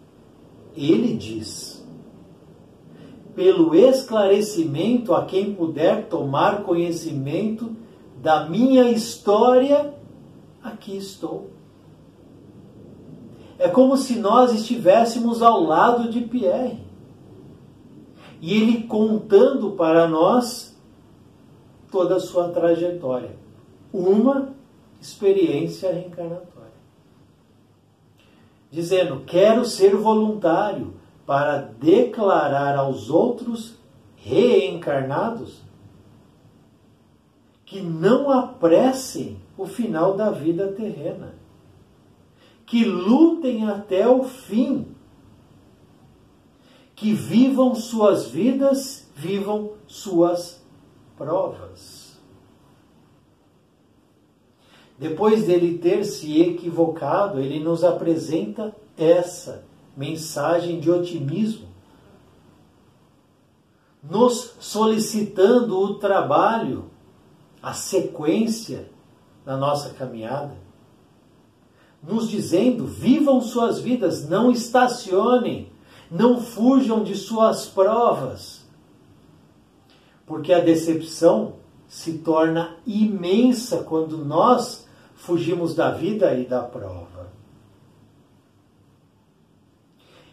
ele 0.76 1.16
diz, 1.16 1.71
pelo 3.34 3.74
esclarecimento 3.74 5.14
a 5.14 5.24
quem 5.24 5.54
puder 5.54 6.06
tomar 6.08 6.62
conhecimento 6.62 7.74
da 8.20 8.48
minha 8.48 8.90
história, 8.90 9.94
aqui 10.62 10.96
estou. 10.96 11.50
É 13.58 13.68
como 13.68 13.96
se 13.96 14.18
nós 14.18 14.52
estivéssemos 14.52 15.42
ao 15.42 15.62
lado 15.62 16.10
de 16.10 16.20
Pierre. 16.20 16.80
E 18.40 18.54
ele 18.54 18.82
contando 18.88 19.72
para 19.72 20.08
nós 20.08 20.76
toda 21.90 22.16
a 22.16 22.20
sua 22.20 22.48
trajetória. 22.48 23.36
Uma 23.92 24.52
experiência 25.00 25.92
reencarnatória. 25.92 26.72
Dizendo: 28.70 29.22
Quero 29.26 29.64
ser 29.64 29.94
voluntário 29.94 30.94
para 31.26 31.58
declarar 31.58 32.76
aos 32.76 33.08
outros 33.10 33.76
reencarnados 34.16 35.62
que 37.64 37.80
não 37.80 38.30
apressem 38.30 39.38
o 39.56 39.66
final 39.66 40.14
da 40.14 40.30
vida 40.30 40.72
terrena, 40.72 41.34
que 42.66 42.84
lutem 42.84 43.68
até 43.68 44.06
o 44.06 44.24
fim, 44.24 44.88
que 46.94 47.12
vivam 47.12 47.74
suas 47.74 48.26
vidas, 48.26 49.10
vivam 49.16 49.72
suas 49.86 50.62
provas. 51.16 52.20
Depois 54.98 55.46
dele 55.46 55.78
ter 55.78 56.04
se 56.04 56.40
equivocado, 56.40 57.40
ele 57.40 57.58
nos 57.58 57.82
apresenta 57.82 58.74
essa 58.96 59.64
mensagem 59.96 60.80
de 60.80 60.90
otimismo, 60.90 61.68
nos 64.02 64.54
solicitando 64.58 65.78
o 65.78 65.94
trabalho, 65.94 66.90
a 67.62 67.72
sequência 67.72 68.90
da 69.44 69.56
nossa 69.56 69.90
caminhada, 69.90 70.56
nos 72.02 72.28
dizendo: 72.28 72.86
vivam 72.86 73.40
suas 73.40 73.78
vidas, 73.78 74.28
não 74.28 74.50
estacionem, 74.50 75.70
não 76.10 76.40
fujam 76.40 77.04
de 77.04 77.14
suas 77.14 77.66
provas, 77.66 78.66
porque 80.26 80.52
a 80.52 80.60
decepção 80.60 81.54
se 81.86 82.18
torna 82.18 82.76
imensa 82.86 83.84
quando 83.84 84.18
nós 84.18 84.86
fugimos 85.14 85.74
da 85.74 85.90
vida 85.90 86.34
e 86.34 86.46
da 86.46 86.62
prova. 86.62 87.30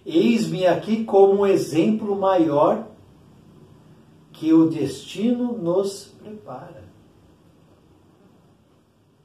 Eis-me 0.05 0.65
aqui 0.65 1.03
como 1.03 1.41
um 1.41 1.45
exemplo 1.45 2.15
maior 2.15 2.87
que 4.31 4.53
o 4.53 4.69
destino 4.69 5.57
nos 5.57 6.13
prepara. 6.23 6.83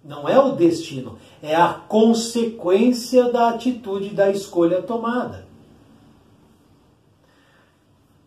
Não 0.04 0.28
é 0.28 0.38
o 0.38 0.52
destino, 0.52 1.18
é 1.42 1.56
a 1.56 1.72
consequência 1.72 3.32
da 3.32 3.48
atitude 3.48 4.10
da 4.10 4.30
escolha 4.30 4.82
tomada. 4.82 5.46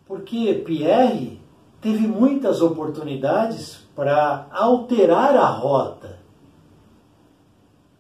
Porque 0.07 0.63
Pierre 0.65 1.39
teve 1.81 2.07
muitas 2.07 2.61
oportunidades 2.61 3.85
para 3.95 4.47
alterar 4.51 5.35
a 5.35 5.45
rota, 5.45 6.17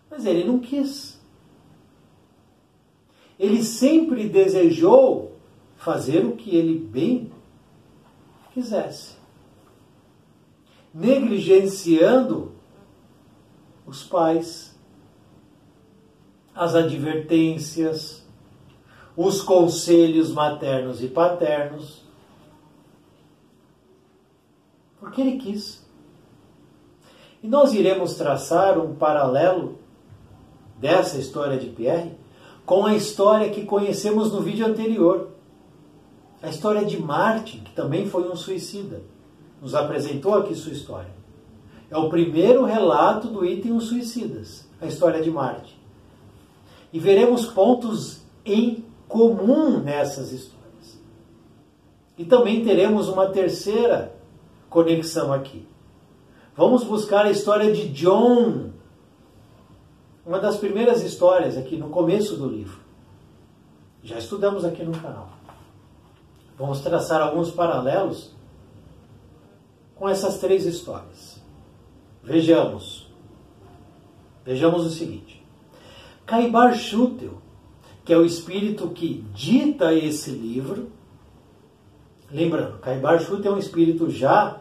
mas 0.09 0.25
ele 0.25 0.43
não 0.43 0.59
quis. 0.59 1.16
Ele 3.39 3.63
sempre 3.63 4.27
desejou 4.27 5.37
fazer 5.75 6.25
o 6.25 6.35
que 6.35 6.55
ele 6.55 6.79
bem 6.79 7.31
quisesse, 8.51 9.15
negligenciando 10.91 12.53
os 13.85 14.03
pais, 14.03 14.75
as 16.55 16.73
advertências, 16.73 18.25
os 19.15 19.41
conselhos 19.43 20.31
maternos 20.31 21.03
e 21.03 21.07
paternos, 21.07 22.03
porque 24.99 25.21
ele 25.21 25.37
quis. 25.37 25.85
E 27.43 27.47
nós 27.47 27.73
iremos 27.73 28.15
traçar 28.15 28.79
um 28.79 28.95
paralelo 28.95 29.77
dessa 30.79 31.19
história 31.19 31.57
de 31.59 31.67
Pierre 31.69 32.16
com 32.67 32.85
a 32.85 32.93
história 32.93 33.49
que 33.49 33.63
conhecemos 33.63 34.33
no 34.33 34.41
vídeo 34.41 34.67
anterior. 34.67 35.29
A 36.43 36.49
história 36.49 36.83
de 36.83 37.01
Martin, 37.01 37.61
que 37.61 37.71
também 37.71 38.09
foi 38.09 38.29
um 38.29 38.35
suicida. 38.35 39.01
Nos 39.61 39.73
apresentou 39.73 40.35
aqui 40.35 40.53
sua 40.53 40.73
história. 40.73 41.09
É 41.89 41.97
o 41.97 42.09
primeiro 42.09 42.65
relato 42.65 43.29
do 43.29 43.45
item 43.45 43.71
Os 43.71 43.85
Suicidas, 43.85 44.67
a 44.81 44.85
história 44.85 45.21
de 45.21 45.31
Martin. 45.31 45.77
E 46.91 46.99
veremos 46.99 47.45
pontos 47.45 48.23
em 48.45 48.83
comum 49.07 49.79
nessas 49.79 50.33
histórias. 50.33 50.99
E 52.17 52.25
também 52.25 52.65
teremos 52.65 53.07
uma 53.07 53.27
terceira 53.27 54.13
conexão 54.69 55.31
aqui. 55.31 55.65
Vamos 56.53 56.83
buscar 56.83 57.25
a 57.25 57.31
história 57.31 57.71
de 57.71 57.87
John, 57.87 58.71
uma 60.27 60.39
das 60.39 60.57
primeiras 60.57 61.01
histórias 61.03 61.57
aqui 61.57 61.77
no 61.77 61.87
começo 61.87 62.35
do 62.35 62.49
livro. 62.49 62.81
Já 64.03 64.17
estudamos 64.17 64.65
aqui 64.65 64.83
no 64.83 64.91
canal. 64.91 65.29
Vamos 66.57 66.81
traçar 66.81 67.21
alguns 67.21 67.49
paralelos 67.49 68.35
com 69.95 70.07
essas 70.07 70.37
três 70.37 70.65
histórias. 70.65 71.41
Vejamos. 72.21 73.07
Vejamos 74.43 74.85
o 74.85 74.89
seguinte. 74.89 75.41
Caibar 76.25 76.75
Schutel, 76.75 77.41
que 78.03 78.11
é 78.11 78.17
o 78.17 78.25
espírito 78.25 78.89
que 78.89 79.23
dita 79.33 79.93
esse 79.93 80.31
livro, 80.31 80.91
lembrando, 82.29 82.79
Caibar 82.79 83.21
Schutel 83.21 83.53
é 83.53 83.55
um 83.55 83.59
espírito 83.59 84.09
já 84.09 84.59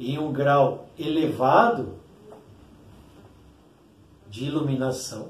em 0.00 0.18
um 0.18 0.32
grau 0.32 0.88
elevado 0.98 1.99
de 4.30 4.44
iluminação, 4.44 5.28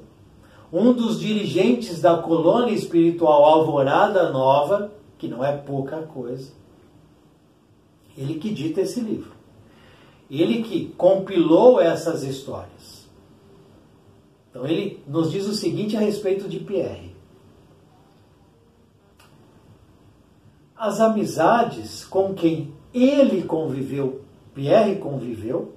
um 0.71 0.93
dos 0.93 1.19
dirigentes 1.19 1.99
da 1.99 2.17
colônia 2.17 2.73
espiritual 2.73 3.43
Alvorada 3.43 4.31
Nova, 4.31 4.93
que 5.17 5.27
não 5.27 5.43
é 5.43 5.57
pouca 5.57 6.03
coisa, 6.03 6.51
ele 8.17 8.35
que 8.35 8.51
dita 8.51 8.81
esse 8.81 9.01
livro. 9.01 9.31
Ele 10.29 10.63
que 10.63 10.93
compilou 10.97 11.81
essas 11.81 12.23
histórias. 12.23 13.09
Então 14.49 14.65
ele 14.65 15.03
nos 15.07 15.31
diz 15.31 15.45
o 15.45 15.53
seguinte 15.53 15.97
a 15.97 15.99
respeito 15.99 16.47
de 16.47 16.59
Pierre. 16.59 17.11
As 20.75 20.99
amizades 20.99 22.05
com 22.05 22.33
quem 22.33 22.73
ele 22.93 23.43
conviveu, 23.43 24.21
Pierre 24.53 24.95
conviveu, 24.97 25.73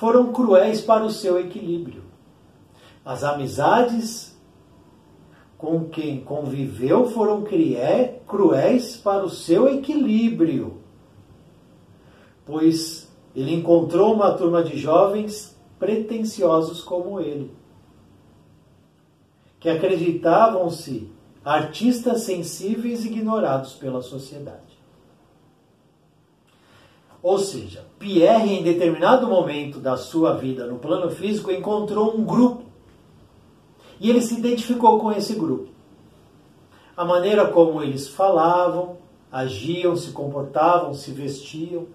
foram 0.00 0.32
cruéis 0.32 0.80
para 0.80 1.04
o 1.04 1.10
seu 1.10 1.38
equilíbrio. 1.38 2.02
As 3.04 3.22
amizades 3.22 4.34
com 5.58 5.90
quem 5.90 6.24
conviveu 6.24 7.10
foram 7.10 7.44
cruéis 8.26 8.96
para 8.96 9.22
o 9.22 9.28
seu 9.28 9.68
equilíbrio, 9.68 10.78
pois 12.46 13.12
ele 13.36 13.52
encontrou 13.52 14.14
uma 14.14 14.32
turma 14.32 14.64
de 14.64 14.78
jovens 14.78 15.54
pretensiosos 15.78 16.80
como 16.80 17.20
ele, 17.20 17.54
que 19.60 19.68
acreditavam-se 19.68 21.12
artistas 21.44 22.22
sensíveis 22.22 23.04
ignorados 23.04 23.74
pela 23.74 24.00
sociedade. 24.00 24.69
Ou 27.22 27.38
seja, 27.38 27.86
Pierre, 27.98 28.54
em 28.54 28.62
determinado 28.62 29.26
momento 29.26 29.78
da 29.78 29.96
sua 29.96 30.34
vida 30.34 30.66
no 30.66 30.78
plano 30.78 31.10
físico, 31.10 31.50
encontrou 31.50 32.16
um 32.16 32.24
grupo. 32.24 32.64
E 34.00 34.08
ele 34.08 34.22
se 34.22 34.38
identificou 34.38 34.98
com 34.98 35.12
esse 35.12 35.34
grupo. 35.34 35.68
A 36.96 37.04
maneira 37.04 37.48
como 37.48 37.82
eles 37.82 38.08
falavam, 38.08 38.96
agiam, 39.30 39.94
se 39.94 40.12
comportavam, 40.12 40.94
se 40.94 41.12
vestiam. 41.12 41.86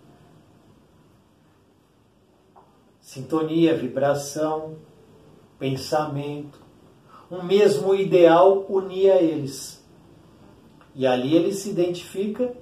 Sintonia, 3.02 3.76
vibração, 3.76 4.76
pensamento. 5.58 6.60
Um 7.32 7.42
mesmo 7.44 7.96
ideal 7.96 8.66
unia 8.70 9.16
eles. 9.22 9.84
E 10.94 11.08
ali 11.08 11.36
ele 11.36 11.52
se 11.52 11.70
identifica 11.70 12.56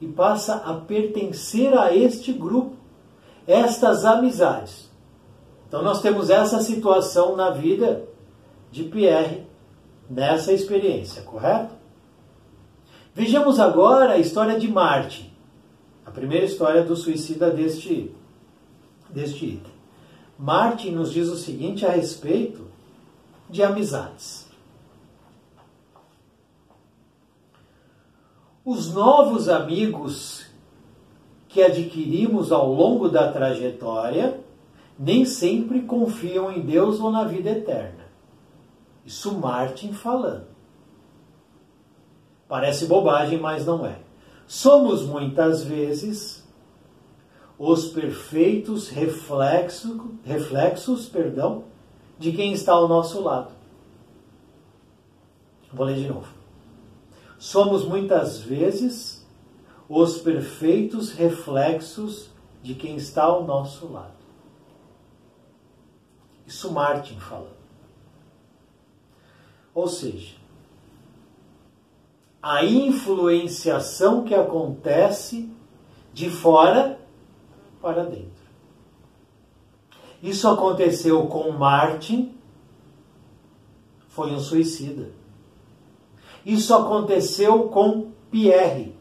e 0.00 0.06
passa 0.06 0.56
a 0.56 0.74
pertencer 0.74 1.76
a 1.76 1.94
este 1.94 2.32
grupo, 2.32 2.76
estas 3.46 4.04
amizades. 4.04 4.88
Então 5.68 5.82
nós 5.82 6.00
temos 6.00 6.30
essa 6.30 6.60
situação 6.60 7.36
na 7.36 7.50
vida 7.50 8.08
de 8.72 8.84
Pierre 8.84 9.46
nessa 10.08 10.52
experiência, 10.52 11.22
correto? 11.22 11.74
Vejamos 13.14 13.60
agora 13.60 14.14
a 14.14 14.18
história 14.18 14.58
de 14.58 14.68
Marte, 14.68 15.32
a 16.04 16.10
primeira 16.10 16.46
história 16.46 16.82
do 16.82 16.96
suicida 16.96 17.50
deste, 17.50 18.12
deste 19.08 19.44
item. 19.44 19.72
Marte 20.38 20.90
nos 20.90 21.12
diz 21.12 21.28
o 21.28 21.36
seguinte 21.36 21.84
a 21.84 21.90
respeito 21.90 22.66
de 23.48 23.62
amizades. 23.62 24.49
Os 28.64 28.92
novos 28.92 29.48
amigos 29.48 30.46
que 31.48 31.62
adquirimos 31.62 32.52
ao 32.52 32.72
longo 32.72 33.08
da 33.08 33.32
trajetória 33.32 34.40
nem 34.98 35.24
sempre 35.24 35.82
confiam 35.82 36.52
em 36.52 36.60
Deus 36.60 37.00
ou 37.00 37.10
na 37.10 37.24
vida 37.24 37.50
eterna. 37.50 38.04
Isso 39.04 39.34
Martin 39.34 39.92
falando. 39.92 40.46
Parece 42.46 42.86
bobagem, 42.86 43.38
mas 43.38 43.64
não 43.64 43.86
é. 43.86 43.98
Somos 44.46 45.02
muitas 45.02 45.64
vezes 45.64 46.46
os 47.58 47.88
perfeitos 47.88 48.88
reflexos, 48.88 50.00
reflexos 50.24 51.08
perdão, 51.08 51.64
de 52.18 52.32
quem 52.32 52.52
está 52.52 52.72
ao 52.72 52.88
nosso 52.88 53.22
lado. 53.22 53.52
Vou 55.72 55.86
ler 55.86 55.96
de 55.96 56.08
novo. 56.08 56.39
Somos 57.40 57.86
muitas 57.86 58.38
vezes 58.38 59.26
os 59.88 60.18
perfeitos 60.18 61.10
reflexos 61.10 62.28
de 62.62 62.74
quem 62.74 62.96
está 62.96 63.22
ao 63.24 63.44
nosso 63.44 63.90
lado. 63.90 64.12
Isso 66.46 66.70
Martin 66.70 67.18
falando. 67.18 67.56
Ou 69.74 69.88
seja, 69.88 70.36
a 72.42 72.62
influenciação 72.62 74.22
que 74.22 74.34
acontece 74.34 75.50
de 76.12 76.28
fora 76.28 77.00
para 77.80 78.04
dentro. 78.04 78.44
Isso 80.22 80.46
aconteceu 80.46 81.26
com 81.28 81.50
Martin, 81.52 82.34
foi 84.08 84.30
um 84.30 84.38
suicida. 84.38 85.19
Isso 86.44 86.74
aconteceu 86.74 87.64
com 87.68 88.10
Pierre, 88.30 88.94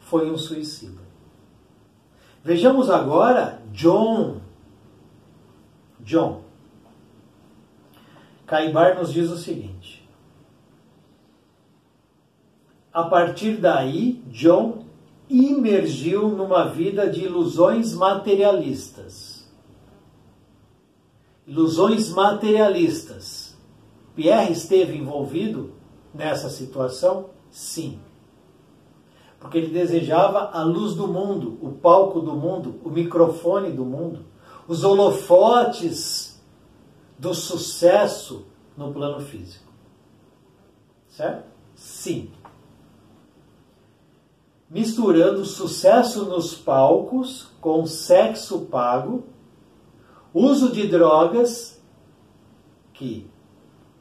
foi 0.00 0.30
um 0.30 0.38
suicida. 0.38 1.02
Vejamos 2.42 2.90
agora 2.90 3.62
John. 3.72 4.40
John. 6.00 6.42
Caibar 8.46 8.98
nos 8.98 9.12
diz 9.12 9.30
o 9.30 9.36
seguinte: 9.38 10.06
a 12.92 13.02
partir 13.02 13.56
daí, 13.56 14.22
John 14.28 14.84
imergiu 15.28 16.28
numa 16.28 16.68
vida 16.68 17.10
de 17.10 17.24
ilusões 17.24 17.92
materialistas. 17.92 19.50
Ilusões 21.46 22.10
materialistas. 22.10 23.58
Pierre 24.14 24.52
esteve 24.52 24.96
envolvido 24.96 25.72
nessa 26.14 26.48
situação? 26.48 27.30
Sim. 27.50 28.00
Porque 29.38 29.58
ele 29.58 29.72
desejava 29.72 30.50
a 30.52 30.62
luz 30.62 30.94
do 30.94 31.06
mundo, 31.06 31.58
o 31.60 31.72
palco 31.72 32.20
do 32.20 32.34
mundo, 32.34 32.80
o 32.84 32.88
microfone 32.88 33.70
do 33.70 33.84
mundo, 33.84 34.24
os 34.66 34.84
holofotes 34.84 36.42
do 37.18 37.34
sucesso 37.34 38.46
no 38.76 38.92
plano 38.92 39.20
físico. 39.20 39.70
Certo? 41.08 41.44
Sim 41.74 42.30
misturando 44.74 45.44
sucesso 45.44 46.24
nos 46.24 46.52
palcos 46.52 47.48
com 47.60 47.86
sexo 47.86 48.62
pago, 48.62 49.22
uso 50.34 50.72
de 50.72 50.88
drogas, 50.88 51.80
que 52.92 53.30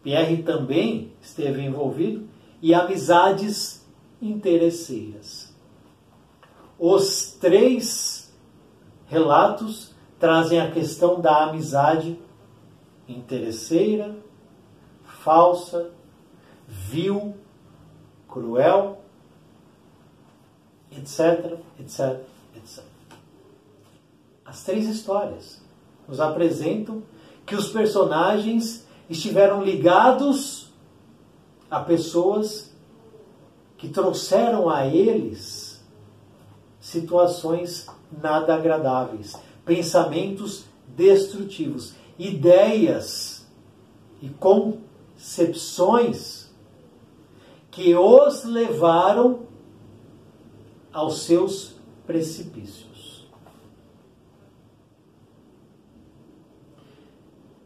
Pierre 0.03 0.43
também 0.43 1.11
esteve 1.21 1.61
envolvido, 1.61 2.27
e 2.61 2.73
amizades 2.73 3.85
interesseiras. 4.21 5.53
Os 6.77 7.37
três 7.39 8.33
relatos 9.07 9.93
trazem 10.19 10.59
a 10.61 10.71
questão 10.71 11.19
da 11.19 11.45
amizade 11.45 12.17
interesseira, 13.07 14.15
falsa, 15.03 15.91
vil, 16.67 17.35
cruel 18.27 19.03
etc, 20.97 21.57
etc, 21.79 22.21
etc. 22.55 22.83
As 24.45 24.63
três 24.63 24.87
histórias 24.87 25.61
nos 26.07 26.19
apresentam 26.19 27.03
que 27.45 27.55
os 27.55 27.69
personagens 27.69 28.87
estiveram 29.09 29.63
ligados 29.63 30.71
a 31.69 31.79
pessoas 31.79 32.71
que 33.77 33.89
trouxeram 33.89 34.69
a 34.69 34.87
eles 34.87 35.83
situações 36.79 37.87
nada 38.21 38.55
agradáveis, 38.55 39.35
pensamentos 39.65 40.65
destrutivos, 40.87 41.95
ideias 42.19 43.47
e 44.21 44.29
concepções 44.29 45.53
que 47.71 47.95
os 47.95 48.43
levaram 48.43 49.47
aos 50.91 51.23
seus 51.23 51.75
precipícios. 52.05 53.27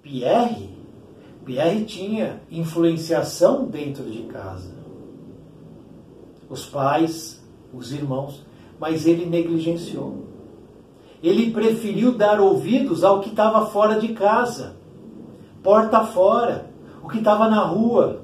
Pierre, 0.02 0.77
Pierre 1.48 1.86
tinha 1.86 2.42
influenciação 2.52 3.68
dentro 3.68 4.04
de 4.04 4.24
casa. 4.24 4.70
Os 6.50 6.66
pais, 6.66 7.42
os 7.74 7.94
irmãos, 7.94 8.46
mas 8.78 9.08
ele 9.08 9.26
negligenciou. 9.26 10.26
Ele 11.24 11.50
preferiu 11.52 12.12
dar 12.12 12.42
ouvidos 12.42 13.02
ao 13.02 13.22
que 13.22 13.30
estava 13.30 13.66
fora 13.68 13.98
de 13.98 14.10
casa, 14.10 14.76
porta 15.64 16.04
fora, 16.04 16.70
o 17.02 17.08
que 17.08 17.20
estava 17.20 17.50
na 17.50 17.64
rua, 17.64 18.24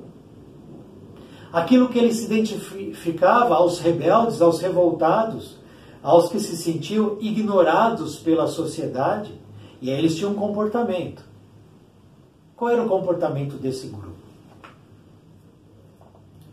aquilo 1.53 1.87
que 1.87 1.97
ele 1.97 2.13
se 2.13 2.25
identificava 2.25 3.55
aos 3.55 3.79
rebeldes, 3.79 4.41
aos 4.41 4.59
revoltados, 4.59 5.59
aos 6.03 6.27
que 6.27 6.41
se 6.41 6.57
sentiam 6.57 7.17
ignorados 7.21 8.17
pela 8.17 8.47
sociedade, 8.47 9.31
e 9.81 9.89
aí 9.89 9.97
eles 9.97 10.17
tinham 10.17 10.31
um 10.31 10.35
comportamento. 10.35 11.32
Qual 12.63 12.71
era 12.71 12.81
o 12.81 12.87
comportamento 12.87 13.57
desse 13.57 13.87
grupo? 13.87 14.15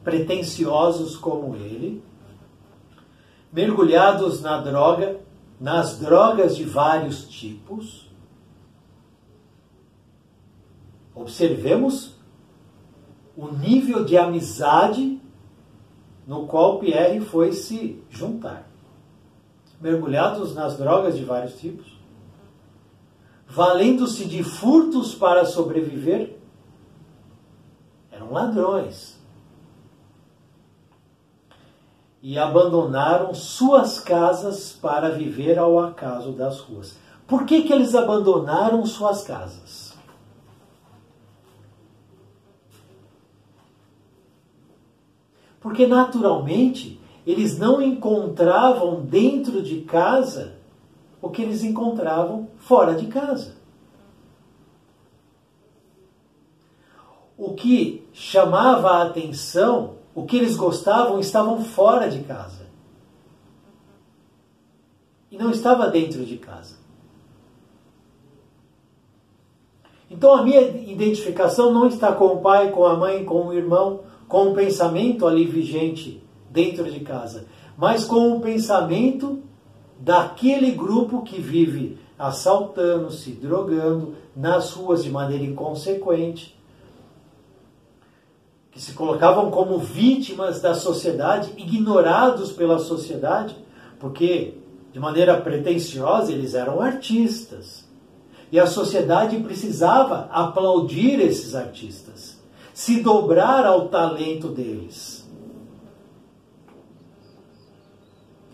Pretensiosos 0.02 1.16
como 1.16 1.54
ele, 1.54 2.02
mergulhados 3.52 4.42
na 4.42 4.60
droga, 4.60 5.20
nas 5.60 6.00
drogas 6.00 6.56
de 6.56 6.64
vários 6.64 7.28
tipos. 7.28 8.10
Observemos 11.14 12.16
o 13.36 13.46
nível 13.46 14.04
de 14.04 14.18
amizade 14.18 15.22
no 16.26 16.48
qual 16.48 16.80
Pierre 16.80 17.20
foi 17.20 17.52
se 17.52 18.02
juntar. 18.10 18.68
Mergulhados 19.80 20.56
nas 20.56 20.76
drogas 20.76 21.16
de 21.16 21.24
vários 21.24 21.54
tipos, 21.60 21.99
valendo-se 23.50 24.26
de 24.26 24.44
furtos 24.44 25.12
para 25.14 25.44
sobreviver, 25.44 26.38
eram 28.12 28.32
ladrões. 28.32 29.18
E 32.22 32.38
abandonaram 32.38 33.34
suas 33.34 33.98
casas 33.98 34.72
para 34.72 35.10
viver 35.10 35.58
ao 35.58 35.80
acaso 35.80 36.32
das 36.32 36.60
ruas. 36.60 36.96
Por 37.26 37.44
que, 37.44 37.62
que 37.62 37.72
eles 37.72 37.94
abandonaram 37.94 38.84
suas 38.86 39.22
casas? 39.22 39.94
Porque 45.60 45.86
naturalmente 45.86 47.00
eles 47.26 47.58
não 47.58 47.82
encontravam 47.82 49.00
dentro 49.00 49.62
de 49.62 49.80
casa 49.80 50.59
o 51.20 51.30
que 51.30 51.42
eles 51.42 51.62
encontravam 51.62 52.48
fora 52.56 52.94
de 52.94 53.06
casa. 53.06 53.56
O 57.36 57.54
que 57.54 58.06
chamava 58.12 58.90
a 58.90 59.02
atenção, 59.02 59.96
o 60.14 60.24
que 60.24 60.36
eles 60.36 60.56
gostavam, 60.56 61.18
estavam 61.18 61.64
fora 61.64 62.08
de 62.08 62.20
casa. 62.20 62.66
E 65.30 65.38
não 65.38 65.50
estava 65.50 65.88
dentro 65.88 66.24
de 66.24 66.36
casa. 66.36 66.80
Então 70.10 70.34
a 70.34 70.42
minha 70.42 70.60
identificação 70.60 71.72
não 71.72 71.86
está 71.86 72.12
com 72.12 72.26
o 72.26 72.40
pai, 72.40 72.72
com 72.72 72.84
a 72.84 72.96
mãe, 72.96 73.24
com 73.24 73.46
o 73.46 73.54
irmão, 73.54 74.00
com 74.26 74.50
o 74.50 74.54
pensamento 74.54 75.26
ali 75.26 75.44
vigente 75.44 76.22
dentro 76.50 76.90
de 76.90 77.00
casa, 77.00 77.46
mas 77.76 78.04
com 78.04 78.36
o 78.36 78.40
pensamento 78.40 79.40
daquele 80.00 80.72
grupo 80.72 81.22
que 81.22 81.40
vive 81.40 81.98
assaltando, 82.18 83.12
se 83.12 83.32
drogando 83.32 84.14
nas 84.34 84.72
ruas 84.72 85.04
de 85.04 85.10
maneira 85.10 85.44
inconsequente, 85.44 86.58
que 88.70 88.80
se 88.80 88.92
colocavam 88.92 89.50
como 89.50 89.78
vítimas 89.78 90.60
da 90.60 90.74
sociedade, 90.74 91.52
ignorados 91.56 92.52
pela 92.52 92.78
sociedade, 92.78 93.56
porque 93.98 94.54
de 94.92 94.98
maneira 94.98 95.40
pretensiosa, 95.40 96.32
eles 96.32 96.54
eram 96.54 96.80
artistas. 96.80 97.88
E 98.50 98.58
a 98.58 98.66
sociedade 98.66 99.38
precisava 99.38 100.28
aplaudir 100.32 101.20
esses 101.20 101.54
artistas, 101.54 102.40
se 102.74 103.00
dobrar 103.00 103.64
ao 103.64 103.88
talento 103.88 104.48
deles. 104.48 105.19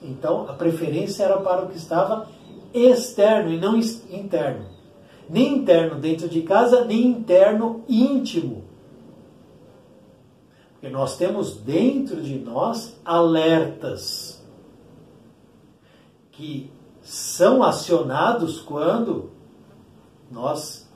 Então, 0.02 0.48
a 0.48 0.52
preferência 0.52 1.24
era 1.24 1.38
para 1.38 1.64
o 1.64 1.68
que 1.68 1.76
estava 1.76 2.28
externo 2.72 3.50
e 3.52 3.58
não 3.58 3.76
interno. 3.76 4.66
Nem 5.28 5.58
interno 5.58 5.98
dentro 5.98 6.28
de 6.28 6.42
casa, 6.42 6.84
nem 6.84 7.06
interno 7.06 7.84
íntimo. 7.88 8.64
Porque 10.72 10.88
nós 10.88 11.16
temos 11.16 11.56
dentro 11.56 12.22
de 12.22 12.38
nós 12.38 13.00
alertas 13.04 14.44
que 16.30 16.70
são 17.02 17.62
acionados 17.62 18.60
quando 18.60 19.30
nós 20.30 20.86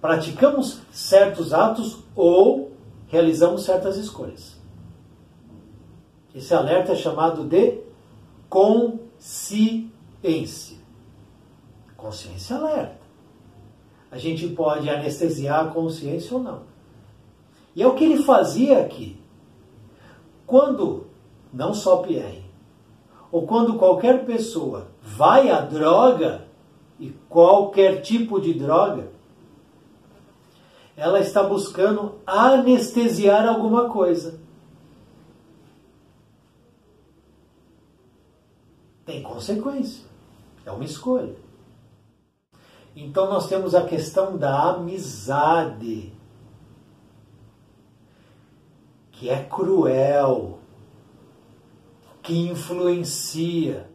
praticamos 0.00 0.80
certos 0.90 1.52
atos 1.52 1.98
ou 2.16 2.72
realizamos 3.06 3.62
certas 3.62 3.96
escolhas. 3.96 4.58
Esse 6.34 6.54
alerta 6.54 6.92
é 6.92 6.96
chamado 6.96 7.44
de 7.44 7.80
consciência. 8.50 9.88
Consciência 11.96 12.56
alerta. 12.56 13.00
A 14.10 14.18
gente 14.18 14.46
pode 14.48 14.90
anestesiar 14.90 15.66
a 15.66 15.70
consciência 15.70 16.36
ou 16.36 16.42
não. 16.42 16.62
E 17.74 17.82
é 17.82 17.86
o 17.86 17.94
que 17.94 18.04
ele 18.04 18.22
fazia 18.22 18.80
aqui. 18.80 19.16
Quando, 20.46 21.06
não 21.52 21.72
só 21.72 21.98
Pierre, 21.98 22.44
ou 23.30 23.46
quando 23.46 23.78
qualquer 23.78 24.26
pessoa 24.26 24.88
vai 25.00 25.48
à 25.48 25.60
droga, 25.60 26.50
e 27.00 27.14
qualquer 27.30 28.02
tipo 28.02 28.38
de 28.38 28.52
droga, 28.52 29.08
ela 30.94 31.18
está 31.18 31.42
buscando 31.42 32.16
anestesiar 32.26 33.48
alguma 33.48 33.88
coisa. 33.88 34.38
Tem 39.10 39.24
consequência. 39.24 40.04
É 40.64 40.70
uma 40.70 40.84
escolha. 40.84 41.34
Então 42.94 43.28
nós 43.28 43.48
temos 43.48 43.74
a 43.74 43.82
questão 43.82 44.36
da 44.36 44.70
amizade, 44.70 46.12
que 49.10 49.28
é 49.28 49.42
cruel, 49.42 50.60
que 52.22 52.38
influencia, 52.38 53.90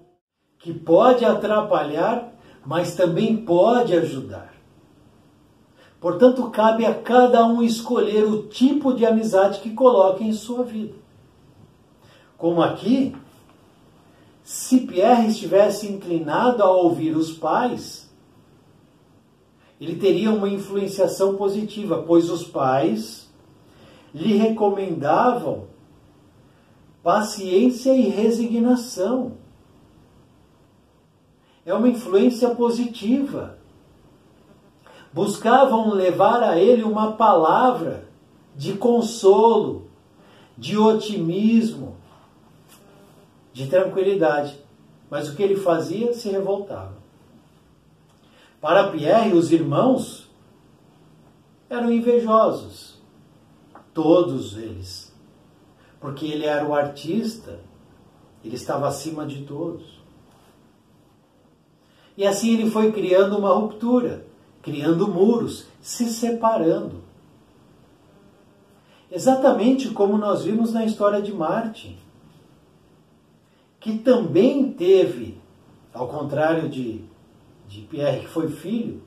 que 0.60 0.73
pode 0.73 1.23
atrapalhar, 1.23 2.34
mas 2.65 2.93
também 2.93 3.38
pode 3.38 3.95
ajudar. 3.95 4.54
Portanto, 6.01 6.51
cabe 6.51 6.86
a 6.86 6.93
cada 6.93 7.45
um 7.45 7.62
escolher 7.62 8.25
o 8.25 8.47
tipo 8.47 8.93
de 8.93 9.06
amizade 9.06 9.62
que 9.62 9.69
coloque 9.73 10.25
em 10.25 10.34
sua 10.34 10.65
vida. 10.65 10.93
Como 12.38 12.62
aqui, 12.62 13.15
se 14.45 14.81
Pierre 14.81 15.27
estivesse 15.27 15.91
inclinado 15.91 16.62
a 16.62 16.69
ouvir 16.69 17.17
os 17.17 17.31
pais, 17.31 18.08
ele 19.81 19.95
teria 19.95 20.31
uma 20.31 20.47
influenciação 20.47 21.36
positiva, 21.36 22.03
pois 22.05 22.29
os 22.29 22.43
pais 22.43 23.27
lhe 24.13 24.38
recomendavam 24.38 25.65
paciência 27.01 27.95
e 27.95 28.08
resignação. 28.08 29.31
É 31.65 31.73
uma 31.73 31.89
influência 31.89 32.53
positiva. 32.53 33.58
Buscavam 35.12 35.89
levar 35.89 36.43
a 36.43 36.60
ele 36.60 36.84
uma 36.84 37.13
palavra 37.13 38.08
de 38.55 38.73
consolo, 38.73 39.88
de 40.55 40.77
otimismo, 40.77 41.95
de 43.56 43.68
tranquilidade. 43.68 44.60
Mas 45.10 45.28
o 45.28 45.36
que 45.36 45.41
ele 45.41 45.56
fazia? 45.56 46.13
Se 46.13 46.30
revoltava. 46.30 46.94
Para 48.62 48.91
Pierre, 48.91 49.34
os 49.34 49.52
irmãos 49.52 50.30
eram 51.70 51.91
invejosos. 51.91 53.02
Todos 53.94 54.58
eles 54.58 55.15
porque 56.06 56.28
ele 56.28 56.46
era 56.46 56.63
o 56.63 56.76
artista, 56.76 57.60
ele 58.44 58.56
estava 58.56 58.88
acima 58.88 59.26
de 59.26 59.41
todos. 59.41 60.00
E 62.15 62.28
assim 62.28 62.54
ele 62.54 62.70
foi 62.70 62.91
criando 62.91 63.36
uma 63.36 63.52
ruptura, 63.52 64.24
criando 64.62 65.08
muros, 65.08 65.65
se 65.82 66.06
separando. 66.13 67.04
Exatamente 69.12 69.89
como 69.89 70.15
nós 70.15 70.44
vimos 70.44 70.72
na 70.72 70.86
história 70.86 71.20
de 71.24 71.34
Martin, 71.34 71.98
que 73.86 74.00
também 74.00 74.71
teve, 74.71 75.38
ao 75.93 76.08
contrário 76.08 76.67
de, 76.67 77.06
de 77.67 77.82
Pierre, 77.82 78.21
que 78.21 78.28
foi 78.28 78.48
filho, 78.48 79.04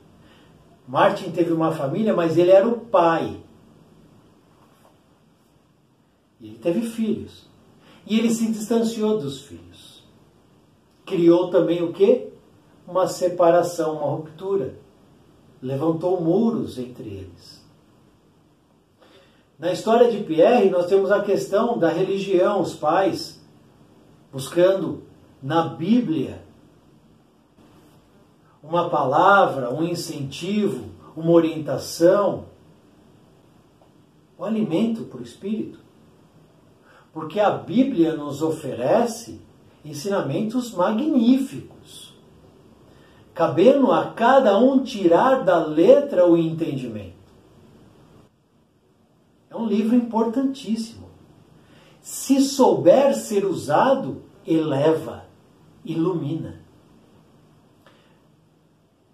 Martin 0.87 1.31
teve 1.31 1.51
uma 1.51 1.73
família, 1.73 2.15
mas 2.15 2.37
ele 2.37 2.51
era 2.51 2.65
o 2.65 2.79
pai. 2.79 3.41
Ele 6.41 6.57
teve 6.59 6.83
filhos. 6.83 7.45
E 8.07 8.17
ele 8.17 8.33
se 8.33 8.49
distanciou 8.49 9.19
dos 9.19 9.41
filhos. 9.41 10.07
Criou 11.05 11.49
também 11.49 11.83
o 11.83 11.91
quê? 11.91 12.29
Uma 12.87 13.05
separação, 13.05 13.97
uma 13.97 14.07
ruptura. 14.07 14.75
Levantou 15.61 16.21
muros 16.21 16.79
entre 16.79 17.09
eles. 17.09 17.61
Na 19.59 19.73
história 19.73 20.09
de 20.09 20.23
Pierre, 20.23 20.69
nós 20.69 20.85
temos 20.85 21.11
a 21.11 21.21
questão 21.21 21.77
da 21.77 21.89
religião, 21.89 22.61
os 22.61 22.73
pais 22.73 23.38
buscando 24.31 25.03
na 25.41 25.63
Bíblia 25.63 26.41
uma 28.61 28.89
palavra, 28.89 29.73
um 29.73 29.83
incentivo, 29.83 30.89
uma 31.15 31.31
orientação, 31.31 32.45
o 34.37 34.43
um 34.43 34.45
alimento 34.45 35.03
para 35.05 35.19
o 35.19 35.23
espírito. 35.23 35.79
Porque 37.11 37.39
a 37.39 37.49
Bíblia 37.49 38.15
nos 38.15 38.41
oferece 38.41 39.41
ensinamentos 39.83 40.71
magníficos, 40.73 42.13
cabendo 43.33 43.91
a 43.91 44.11
cada 44.11 44.57
um 44.57 44.83
tirar 44.83 45.43
da 45.43 45.65
letra 45.65 46.27
o 46.27 46.37
entendimento. 46.37 47.17
É 49.49 49.55
um 49.55 49.65
livro 49.65 49.95
importantíssimo. 49.95 51.08
Se 52.09 52.41
souber 52.41 53.13
ser 53.13 53.45
usado, 53.45 54.23
eleva, 54.43 55.25
ilumina. 55.85 56.59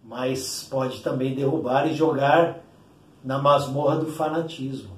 Mas 0.01 0.63
pode 0.63 1.01
também 1.01 1.35
derrubar 1.35 1.87
e 1.87 1.93
jogar 1.93 2.63
na 3.21 3.37
masmorra 3.37 3.97
do 3.97 4.05
fanatismo. 4.05 4.95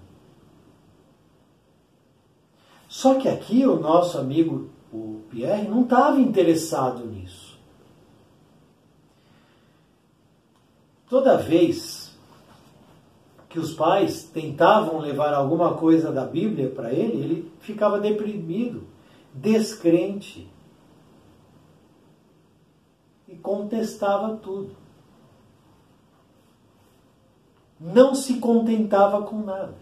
Só 2.87 3.15
que 3.15 3.27
aqui 3.27 3.65
o 3.65 3.79
nosso 3.79 4.19
amigo, 4.19 4.69
o 4.93 5.23
Pierre, 5.31 5.67
não 5.67 5.81
estava 5.81 6.21
interessado 6.21 7.03
nisso. 7.03 7.57
Toda 11.09 11.35
vez 11.35 12.06
que 13.57 13.59
os 13.59 13.73
pais 13.73 14.21
tentavam 14.23 14.99
levar 14.99 15.33
alguma 15.33 15.73
coisa 15.73 16.11
da 16.11 16.23
Bíblia 16.23 16.69
para 16.69 16.93
ele, 16.93 17.23
ele 17.23 17.51
ficava 17.59 17.99
deprimido, 17.99 18.83
descrente 19.33 20.47
e 23.27 23.35
contestava 23.35 24.35
tudo. 24.35 24.75
Não 27.79 28.13
se 28.13 28.35
contentava 28.35 29.23
com 29.23 29.39
nada. 29.39 29.73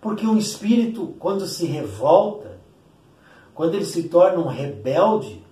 Porque 0.00 0.24
um 0.24 0.38
espírito, 0.38 1.16
quando 1.18 1.44
se 1.44 1.66
revolta, 1.66 2.60
quando 3.52 3.74
ele 3.74 3.84
se 3.84 4.04
torna 4.08 4.38
um 4.38 4.46
rebelde, 4.46 5.44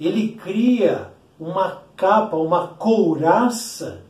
ele 0.00 0.32
cria 0.32 1.12
uma 1.38 1.82
capa, 1.94 2.36
uma 2.36 2.66
couraça, 2.66 4.05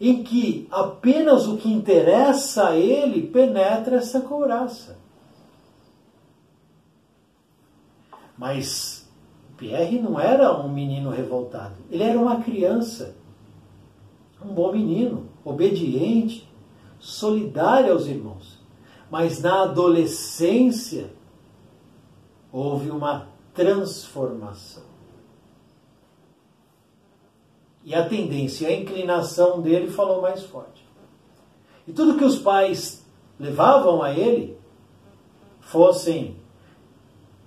em 0.00 0.22
que 0.22 0.68
apenas 0.70 1.46
o 1.46 1.56
que 1.56 1.72
interessa 1.72 2.68
a 2.68 2.76
ele 2.76 3.26
penetra 3.28 3.96
essa 3.96 4.20
couraça. 4.20 4.98
Mas 8.36 9.08
Pierre 9.56 9.98
não 9.98 10.20
era 10.20 10.54
um 10.58 10.68
menino 10.68 11.10
revoltado, 11.10 11.76
ele 11.90 12.02
era 12.02 12.18
uma 12.18 12.42
criança, 12.42 13.16
um 14.44 14.52
bom 14.52 14.72
menino, 14.72 15.28
obediente, 15.44 16.46
solidária 16.98 17.92
aos 17.92 18.06
irmãos. 18.06 18.60
Mas 19.10 19.40
na 19.40 19.62
adolescência 19.62 21.10
houve 22.52 22.90
uma 22.90 23.28
transformação. 23.54 24.85
E 27.86 27.94
a 27.94 28.04
tendência, 28.04 28.66
a 28.66 28.72
inclinação 28.72 29.62
dele 29.62 29.88
falou 29.88 30.20
mais 30.20 30.42
forte. 30.42 30.84
E 31.86 31.92
tudo 31.92 32.18
que 32.18 32.24
os 32.24 32.36
pais 32.36 33.06
levavam 33.38 34.02
a 34.02 34.12
ele, 34.12 34.58
fossem 35.60 36.34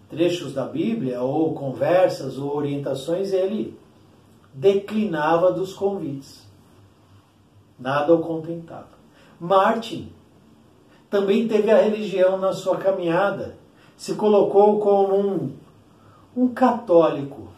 trechos 0.09 0.53
da 0.53 0.63
Bíblia, 0.63 1.21
ou 1.21 1.53
conversas, 1.53 2.37
ou 2.37 2.55
orientações, 2.55 3.33
ele 3.33 3.77
declinava 4.53 5.51
dos 5.51 5.73
convites. 5.73 6.47
Nada 7.77 8.13
o 8.13 8.19
contentava. 8.19 8.87
Martin 9.37 10.09
também 11.09 11.49
teve 11.49 11.69
a 11.69 11.81
religião 11.81 12.37
na 12.37 12.53
sua 12.53 12.77
caminhada. 12.77 13.57
Se 13.97 14.15
colocou 14.15 14.79
como 14.79 15.17
um, 15.17 15.51
um 16.33 16.47
católico, 16.47 17.49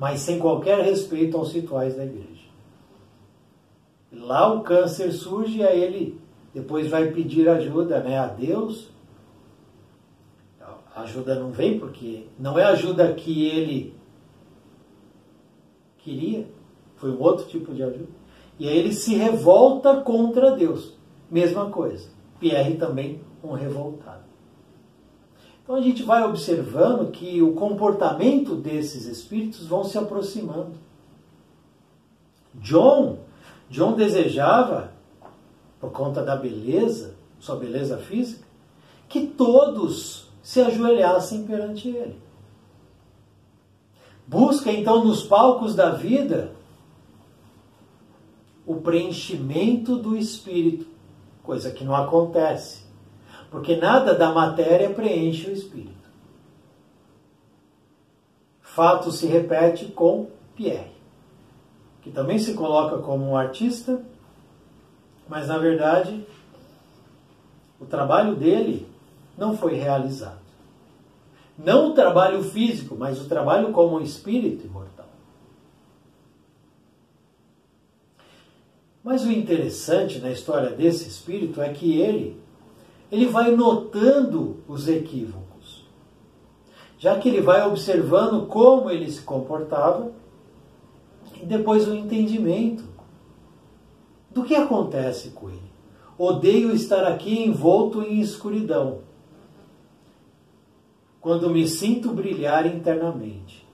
mas 0.00 0.20
sem 0.20 0.38
qualquer 0.38 0.82
respeito 0.82 1.36
aos 1.36 1.52
rituais 1.52 1.94
da 1.94 2.06
igreja. 2.06 2.48
Lá 4.10 4.50
o 4.50 4.62
câncer 4.62 5.12
surge 5.12 5.58
e 5.58 5.62
aí 5.62 5.78
ele 5.78 6.18
depois 6.54 6.88
vai 6.88 7.08
pedir 7.10 7.46
ajuda 7.50 8.00
né, 8.00 8.18
a 8.18 8.26
Deus. 8.26 8.88
A 10.96 11.02
ajuda 11.02 11.38
não 11.38 11.50
vem 11.50 11.78
porque 11.78 12.24
não 12.38 12.58
é 12.58 12.64
ajuda 12.64 13.12
que 13.12 13.46
ele 13.46 13.94
queria, 15.98 16.48
foi 16.96 17.10
um 17.10 17.20
outro 17.20 17.46
tipo 17.46 17.74
de 17.74 17.82
ajuda. 17.82 18.08
E 18.58 18.66
aí 18.66 18.78
ele 18.78 18.94
se 18.94 19.14
revolta 19.14 20.00
contra 20.00 20.52
Deus. 20.52 20.96
Mesma 21.30 21.68
coisa. 21.68 22.08
Pierre 22.40 22.78
também 22.78 23.20
um 23.44 23.52
revoltado. 23.52 24.29
Então 25.70 25.78
a 25.78 25.82
gente 25.82 26.02
vai 26.02 26.24
observando 26.24 27.12
que 27.12 27.40
o 27.40 27.52
comportamento 27.52 28.56
desses 28.56 29.04
espíritos 29.04 29.68
vão 29.68 29.84
se 29.84 29.96
aproximando. 29.96 30.72
John, 32.54 33.18
John 33.68 33.92
desejava, 33.92 34.92
por 35.78 35.92
conta 35.92 36.24
da 36.24 36.34
beleza, 36.34 37.14
sua 37.38 37.54
beleza 37.54 37.98
física, 37.98 38.44
que 39.08 39.28
todos 39.28 40.26
se 40.42 40.60
ajoelhassem 40.60 41.44
perante 41.44 41.88
ele. 41.88 42.20
Busca 44.26 44.72
então 44.72 45.04
nos 45.04 45.22
palcos 45.22 45.76
da 45.76 45.90
vida 45.90 46.50
o 48.66 48.74
preenchimento 48.74 49.94
do 49.94 50.16
espírito, 50.16 50.88
coisa 51.44 51.70
que 51.70 51.84
não 51.84 51.94
acontece, 51.94 52.89
porque 53.50 53.76
nada 53.76 54.14
da 54.14 54.32
matéria 54.32 54.90
preenche 54.90 55.50
o 55.50 55.52
espírito. 55.52 55.90
Fato 58.60 59.10
se 59.10 59.26
repete 59.26 59.86
com 59.86 60.28
Pierre, 60.54 60.92
que 62.00 62.10
também 62.10 62.38
se 62.38 62.54
coloca 62.54 62.98
como 62.98 63.24
um 63.26 63.36
artista, 63.36 64.00
mas 65.28 65.48
na 65.48 65.58
verdade 65.58 66.24
o 67.80 67.84
trabalho 67.84 68.36
dele 68.36 68.86
não 69.36 69.56
foi 69.56 69.74
realizado. 69.74 70.38
Não 71.58 71.90
o 71.90 71.94
trabalho 71.94 72.42
físico, 72.42 72.94
mas 72.96 73.20
o 73.20 73.28
trabalho 73.28 73.72
como 73.72 73.96
um 73.96 74.00
espírito 74.00 74.66
imortal. 74.66 75.08
Mas 79.02 79.24
o 79.24 79.32
interessante 79.32 80.18
na 80.20 80.30
história 80.30 80.70
desse 80.70 81.08
espírito 81.08 81.60
é 81.60 81.72
que 81.72 82.00
ele 82.00 82.39
ele 83.10 83.26
vai 83.26 83.50
notando 83.54 84.58
os 84.68 84.88
equívocos. 84.88 85.84
Já 86.98 87.18
que 87.18 87.28
ele 87.28 87.40
vai 87.40 87.66
observando 87.66 88.46
como 88.46 88.90
ele 88.90 89.10
se 89.10 89.22
comportava 89.22 90.12
e 91.42 91.46
depois 91.46 91.88
o 91.88 91.94
entendimento 91.94 92.84
do 94.30 94.44
que 94.44 94.54
acontece 94.54 95.30
com 95.30 95.48
ele. 95.48 95.70
Odeio 96.16 96.72
estar 96.72 97.04
aqui 97.04 97.42
envolto 97.42 98.02
em 98.02 98.20
escuridão 98.20 98.98
quando 101.20 101.50
me 101.50 101.66
sinto 101.66 102.10
brilhar 102.10 102.66
internamente. 102.66 103.66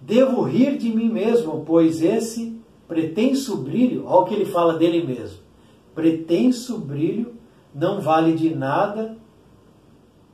Devo 0.00 0.42
rir 0.42 0.78
de 0.78 0.88
mim 0.88 1.08
mesmo, 1.08 1.64
pois 1.64 2.02
esse 2.02 2.58
pretenso 2.86 3.56
brilho, 3.56 4.04
olha 4.06 4.20
o 4.20 4.24
que 4.24 4.34
ele 4.34 4.44
fala 4.44 4.78
dele 4.78 5.04
mesmo, 5.04 5.38
pretenso 5.94 6.78
brilho 6.78 7.37
não 7.74 8.00
vale 8.00 8.34
de 8.34 8.54
nada 8.54 9.16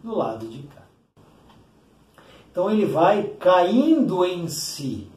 do 0.03 0.15
lado 0.15 0.47
de 0.47 0.63
cá. 0.63 0.83
Então 2.51 2.71
ele 2.71 2.87
vai 2.87 3.25
caindo 3.41 4.25
em 4.25 4.49
si. 4.49 5.09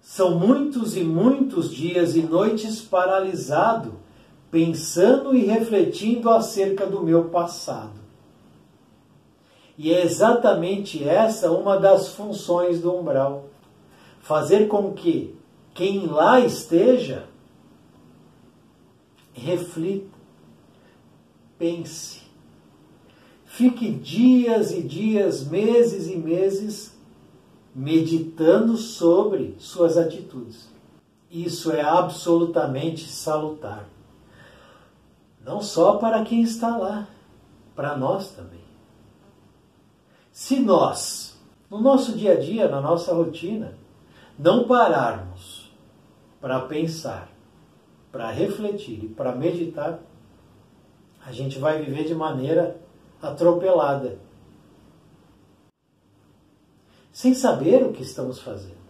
São 0.00 0.38
muitos 0.38 0.96
e 0.96 1.04
muitos 1.04 1.72
dias 1.72 2.16
e 2.16 2.22
noites 2.22 2.80
paralisado, 2.80 3.94
pensando 4.50 5.34
e 5.34 5.44
refletindo 5.44 6.28
acerca 6.30 6.86
do 6.86 7.02
meu 7.02 7.24
passado 7.28 8.02
e 9.76 9.92
é 9.92 10.04
exatamente 10.04 11.02
essa 11.02 11.50
uma 11.50 11.78
das 11.78 12.08
funções 12.10 12.80
do 12.80 12.94
umbral. 12.94 13.46
Fazer 14.20 14.68
com 14.68 14.92
que 14.92 15.34
quem 15.74 16.06
lá 16.06 16.38
esteja 16.40 17.24
reflita, 19.32 20.06
pense, 21.62 22.22
fique 23.44 23.88
dias 23.92 24.72
e 24.72 24.82
dias, 24.82 25.46
meses 25.46 26.08
e 26.08 26.16
meses 26.16 26.92
meditando 27.72 28.76
sobre 28.76 29.54
suas 29.60 29.96
atitudes. 29.96 30.68
Isso 31.30 31.70
é 31.70 31.80
absolutamente 31.80 33.08
salutar. 33.08 33.88
Não 35.44 35.62
só 35.62 35.98
para 35.98 36.24
quem 36.24 36.42
está 36.42 36.76
lá, 36.76 37.06
para 37.76 37.96
nós 37.96 38.32
também. 38.32 38.64
Se 40.32 40.58
nós, 40.58 41.40
no 41.70 41.80
nosso 41.80 42.18
dia 42.18 42.32
a 42.32 42.40
dia, 42.40 42.66
na 42.66 42.80
nossa 42.80 43.14
rotina, 43.14 43.78
não 44.36 44.64
pararmos 44.64 45.72
para 46.40 46.58
pensar, 46.62 47.30
para 48.10 48.32
refletir 48.32 49.04
e 49.04 49.08
para 49.08 49.32
meditar, 49.32 50.00
a 51.24 51.32
gente 51.32 51.58
vai 51.58 51.82
viver 51.82 52.04
de 52.04 52.14
maneira 52.14 52.80
atropelada, 53.20 54.18
sem 57.12 57.34
saber 57.34 57.84
o 57.84 57.92
que 57.92 58.02
estamos 58.02 58.40
fazendo, 58.40 58.82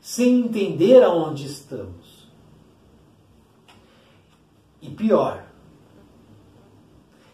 sem 0.00 0.40
entender 0.40 1.02
aonde 1.02 1.46
estamos. 1.46 2.24
E 4.80 4.90
pior, 4.90 5.46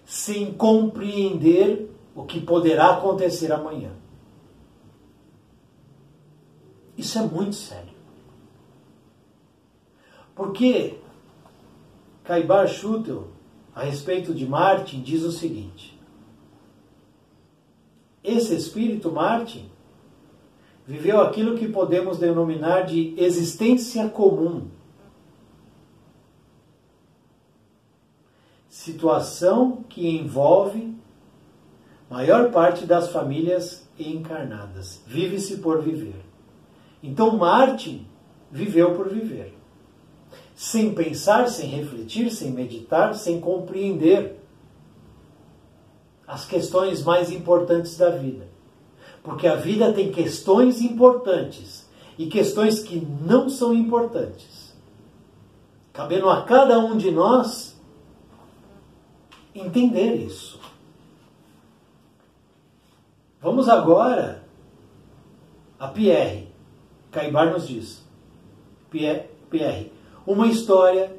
sem 0.05 0.53
compreender 0.55 1.91
o 2.15 2.25
que 2.25 2.41
poderá 2.41 2.97
acontecer 2.97 3.53
amanhã. 3.53 3.93
Isso 6.97 7.19
é 7.19 7.23
muito 7.23 7.55
sério. 7.55 7.91
Porque 10.35 11.01
Caibar 12.25 12.69
Schutel, 12.69 13.30
a 13.81 13.83
respeito 13.83 14.35
de 14.35 14.47
Martin, 14.47 15.01
diz 15.01 15.23
o 15.23 15.33
seguinte: 15.33 15.99
esse 18.23 18.55
espírito 18.55 19.11
Martin 19.11 19.71
viveu 20.87 21.19
aquilo 21.19 21.57
que 21.57 21.67
podemos 21.67 22.19
denominar 22.19 22.83
de 22.83 23.15
existência 23.17 24.07
comum. 24.11 24.69
Situação 28.69 29.83
que 29.89 30.07
envolve 30.07 30.95
maior 32.11 32.51
parte 32.51 32.85
das 32.85 33.11
famílias 33.11 33.89
encarnadas. 33.99 35.03
Vive-se 35.07 35.57
por 35.57 35.81
viver. 35.81 36.23
Então 37.03 37.39
Martin 37.39 38.07
viveu 38.51 38.95
por 38.95 39.09
viver. 39.09 39.60
Sem 40.61 40.93
pensar, 40.93 41.49
sem 41.49 41.71
refletir, 41.71 42.31
sem 42.31 42.51
meditar, 42.51 43.15
sem 43.15 43.41
compreender 43.41 44.39
as 46.29 46.45
questões 46.45 47.03
mais 47.03 47.33
importantes 47.33 47.97
da 47.97 48.11
vida. 48.11 48.47
Porque 49.23 49.47
a 49.47 49.57
vida 49.57 49.91
tem 49.91 50.13
questões 50.13 50.83
importantes 50.83 51.89
e 52.19 52.27
questões 52.27 52.81
que 52.81 53.01
não 53.01 53.49
são 53.49 53.73
importantes. 53.73 54.75
Cabendo 55.95 56.29
a 56.29 56.43
cada 56.43 56.79
um 56.79 56.95
de 56.95 57.11
nós 57.11 57.75
entender 59.55 60.17
isso. 60.17 60.61
Vamos 63.41 63.67
agora 63.67 64.45
a 65.79 65.89
Pierre. 65.89 66.49
Caibar 67.11 67.51
nos 67.51 67.67
diz. 67.67 68.05
Pierre, 68.91 69.90
uma 70.31 70.47
história 70.47 71.13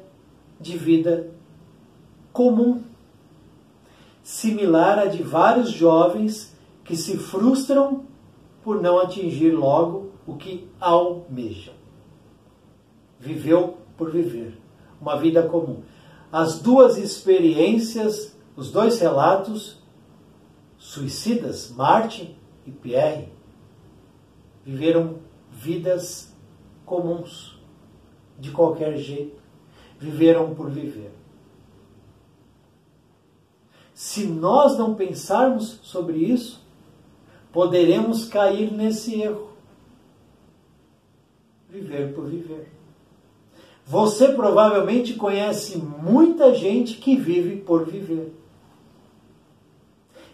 de 0.58 0.78
vida 0.78 1.30
comum, 2.32 2.82
similar 4.22 4.98
à 4.98 5.04
de 5.04 5.22
vários 5.22 5.70
jovens 5.70 6.56
que 6.82 6.96
se 6.96 7.18
frustram 7.18 8.06
por 8.64 8.80
não 8.80 8.98
atingir 8.98 9.50
logo 9.50 10.12
o 10.26 10.36
que 10.36 10.66
almejam. 10.80 11.74
Viveu 13.20 13.76
por 13.98 14.10
viver, 14.10 14.56
uma 14.98 15.18
vida 15.18 15.42
comum. 15.42 15.82
As 16.32 16.58
duas 16.58 16.96
experiências, 16.96 18.34
os 18.56 18.72
dois 18.72 18.98
relatos 18.98 19.76
suicidas, 20.78 21.70
Martin 21.70 22.34
e 22.66 22.70
Pierre, 22.70 23.28
viveram 24.64 25.16
vidas 25.50 26.34
comuns, 26.86 27.51
de 28.38 28.50
qualquer 28.50 28.96
jeito, 28.96 29.40
viveram 29.98 30.54
por 30.54 30.70
viver. 30.70 31.12
Se 33.94 34.24
nós 34.24 34.76
não 34.76 34.94
pensarmos 34.94 35.78
sobre 35.82 36.16
isso, 36.18 36.60
poderemos 37.52 38.24
cair 38.24 38.72
nesse 38.72 39.20
erro. 39.20 39.50
Viver 41.68 42.12
por 42.14 42.26
viver. 42.26 42.72
Você 43.86 44.28
provavelmente 44.32 45.14
conhece 45.14 45.76
muita 45.78 46.54
gente 46.54 46.94
que 46.96 47.16
vive 47.16 47.56
por 47.56 47.84
viver, 47.84 48.32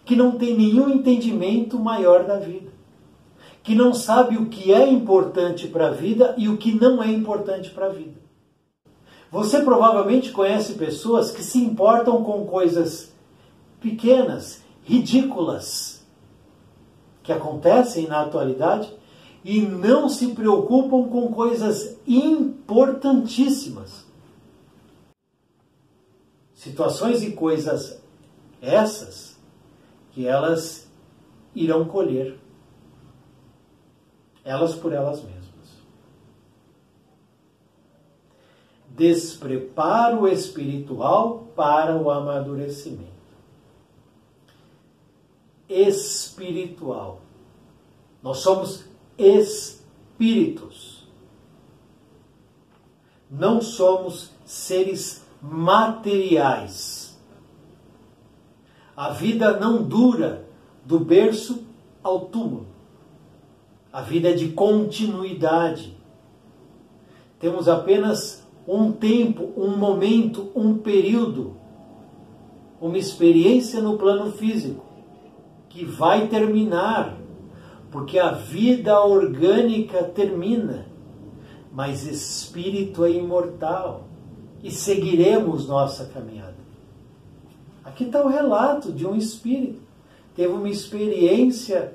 que 0.05 0.15
não 0.15 0.37
tem 0.37 0.55
nenhum 0.55 0.89
entendimento 0.89 1.77
maior 1.79 2.25
da 2.25 2.37
vida, 2.39 2.68
que 3.63 3.75
não 3.75 3.93
sabe 3.93 4.37
o 4.37 4.47
que 4.47 4.73
é 4.73 4.89
importante 4.89 5.67
para 5.67 5.87
a 5.87 5.91
vida 5.91 6.33
e 6.37 6.47
o 6.47 6.57
que 6.57 6.73
não 6.73 7.03
é 7.03 7.07
importante 7.07 7.69
para 7.69 7.87
a 7.87 7.89
vida. 7.89 8.19
Você 9.31 9.61
provavelmente 9.61 10.31
conhece 10.31 10.73
pessoas 10.73 11.29
que 11.29 11.43
se 11.43 11.59
importam 11.59 12.23
com 12.23 12.45
coisas 12.45 13.11
pequenas, 13.79 14.63
ridículas, 14.83 16.03
que 17.21 17.31
acontecem 17.31 18.07
na 18.07 18.21
atualidade 18.21 18.91
e 19.45 19.61
não 19.61 20.09
se 20.09 20.29
preocupam 20.29 21.07
com 21.09 21.31
coisas 21.31 21.97
importantíssimas. 22.07 24.05
Situações 26.55 27.21
e 27.21 27.31
coisas 27.31 28.01
essas 28.61 29.37
que 30.11 30.25
elas 30.25 30.89
irão 31.53 31.85
colher, 31.85 32.38
elas 34.49 34.75
por 34.75 34.91
elas 34.93 35.21
mesmas. 35.21 35.39
Despreparo 38.89 40.27
espiritual 40.27 41.47
para 41.55 41.95
o 41.95 42.09
amadurecimento 42.09 43.19
espiritual. 45.69 47.21
Nós 48.23 48.39
somos 48.39 48.85
espíritos. 49.17 51.07
Não 53.29 53.61
somos 53.61 54.31
seres 54.43 55.23
materiais. 55.39 57.17
A 58.97 59.11
vida 59.11 59.57
não 59.59 59.83
dura 59.83 60.47
do 60.83 60.99
berço 60.99 61.63
ao 62.01 62.21
túmulo. 62.21 62.68
A 63.91 64.01
vida 64.01 64.29
é 64.29 64.33
de 64.33 64.49
continuidade. 64.49 65.97
Temos 67.39 67.67
apenas 67.67 68.47
um 68.67 68.91
tempo, 68.91 69.51
um 69.57 69.75
momento, 69.75 70.51
um 70.55 70.77
período, 70.77 71.55
uma 72.79 72.97
experiência 72.97 73.81
no 73.81 73.97
plano 73.97 74.31
físico 74.31 74.85
que 75.69 75.83
vai 75.85 76.27
terminar, 76.27 77.17
porque 77.91 78.19
a 78.19 78.31
vida 78.31 78.99
orgânica 79.03 80.03
termina, 80.03 80.85
mas 81.71 82.05
espírito 82.05 83.05
é 83.05 83.11
imortal 83.11 84.07
e 84.63 84.69
seguiremos 84.69 85.67
nossa 85.67 86.05
caminhada. 86.05 86.57
Aqui 87.83 88.03
está 88.03 88.23
o 88.23 88.27
relato 88.27 88.91
de 88.91 89.05
um 89.05 89.15
espírito. 89.15 89.81
Teve 90.35 90.53
uma 90.53 90.69
experiência 90.69 91.93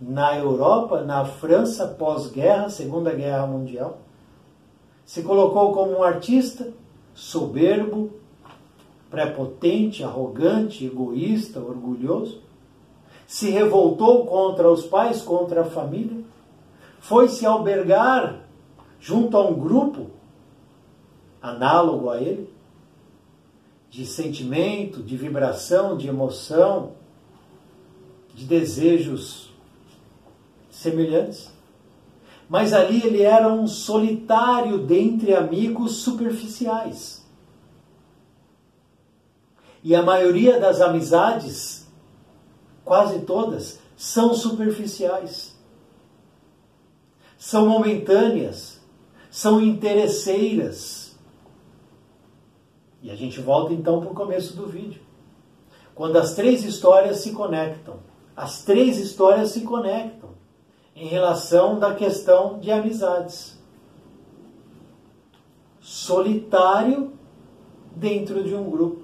na 0.00 0.36
Europa, 0.36 1.02
na 1.02 1.24
França, 1.24 1.86
pós-guerra, 1.86 2.68
Segunda 2.68 3.12
Guerra 3.12 3.46
Mundial. 3.46 3.98
Se 5.04 5.22
colocou 5.22 5.72
como 5.72 5.98
um 5.98 6.02
artista 6.02 6.72
soberbo, 7.14 8.10
prepotente, 9.10 10.04
arrogante, 10.04 10.84
egoísta, 10.84 11.60
orgulhoso 11.60 12.46
se 13.26 13.50
revoltou 13.50 14.24
contra 14.24 14.70
os 14.70 14.86
pais, 14.86 15.20
contra 15.22 15.62
a 15.62 15.64
família, 15.64 16.24
foi 17.00 17.28
se 17.28 17.44
albergar 17.44 18.40
junto 19.00 19.36
a 19.36 19.46
um 19.46 19.54
grupo 19.54 20.10
análogo 21.42 22.08
a 22.08 22.20
ele, 22.20 22.54
de 23.90 24.06
sentimento, 24.06 25.02
de 25.02 25.16
vibração, 25.16 25.96
de 25.96 26.08
emoção, 26.08 26.92
de 28.34 28.44
desejos 28.44 29.45
semelhantes. 30.76 31.50
Mas 32.48 32.72
ali 32.72 33.02
ele 33.02 33.22
era 33.22 33.48
um 33.48 33.66
solitário 33.66 34.78
dentre 34.78 35.34
amigos 35.34 35.96
superficiais. 35.96 37.24
E 39.82 39.94
a 39.94 40.02
maioria 40.02 40.60
das 40.60 40.80
amizades 40.80 41.86
quase 42.86 43.18
todas, 43.22 43.80
são 43.96 44.32
superficiais, 44.32 45.56
são 47.36 47.68
momentâneas, 47.68 48.80
são 49.28 49.60
interesseiras. 49.60 51.18
E 53.02 53.10
a 53.10 53.16
gente 53.16 53.40
volta 53.40 53.72
então 53.72 54.00
para 54.00 54.10
o 54.10 54.14
começo 54.14 54.56
do 54.56 54.68
vídeo. 54.68 55.02
Quando 55.96 56.16
as 56.16 56.34
três 56.34 56.64
histórias 56.64 57.18
se 57.18 57.32
conectam. 57.32 57.98
As 58.36 58.62
três 58.62 58.98
histórias 58.98 59.50
se 59.50 59.62
conectam 59.62 60.35
em 60.96 61.06
relação 61.06 61.78
da 61.78 61.94
questão 61.94 62.58
de 62.58 62.72
amizades. 62.72 63.58
Solitário 65.78 67.12
dentro 67.94 68.42
de 68.42 68.54
um 68.54 68.70
grupo 68.70 69.02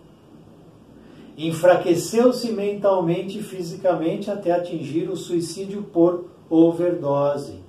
enfraqueceu-se 1.36 2.50
mentalmente 2.52 3.38
e 3.38 3.42
fisicamente 3.42 4.30
até 4.30 4.52
atingir 4.52 5.08
o 5.08 5.16
suicídio 5.16 5.82
por 5.82 6.26
overdose. 6.48 7.60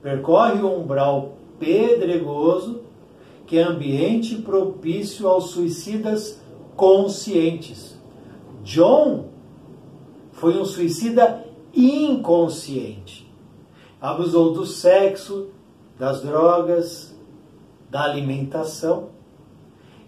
Percorre 0.00 0.60
o 0.60 0.80
umbral 0.80 1.34
pedregoso 1.58 2.82
que 3.46 3.58
é 3.58 3.62
ambiente 3.62 4.36
propício 4.36 5.28
aos 5.28 5.50
suicidas 5.50 6.40
conscientes. 6.74 7.96
John 8.64 9.28
foi 10.32 10.58
um 10.58 10.64
suicida 10.64 11.44
inconsciente. 11.74 13.30
Abusou 14.00 14.52
do 14.52 14.66
sexo, 14.66 15.48
das 15.98 16.22
drogas, 16.22 17.16
da 17.88 18.04
alimentação 18.04 19.10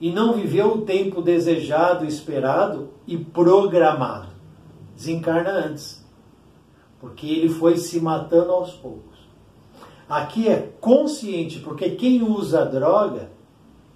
e 0.00 0.10
não 0.10 0.34
viveu 0.34 0.74
o 0.74 0.82
tempo 0.82 1.22
desejado, 1.22 2.04
esperado 2.04 2.90
e 3.06 3.16
programado. 3.16 4.28
Desencarna 4.94 5.50
antes, 5.50 6.04
porque 7.00 7.26
ele 7.26 7.48
foi 7.48 7.76
se 7.76 8.00
matando 8.00 8.52
aos 8.52 8.72
poucos. 8.72 9.18
Aqui 10.08 10.48
é 10.48 10.72
consciente, 10.80 11.60
porque 11.60 11.90
quem 11.90 12.22
usa 12.22 12.66
droga, 12.66 13.30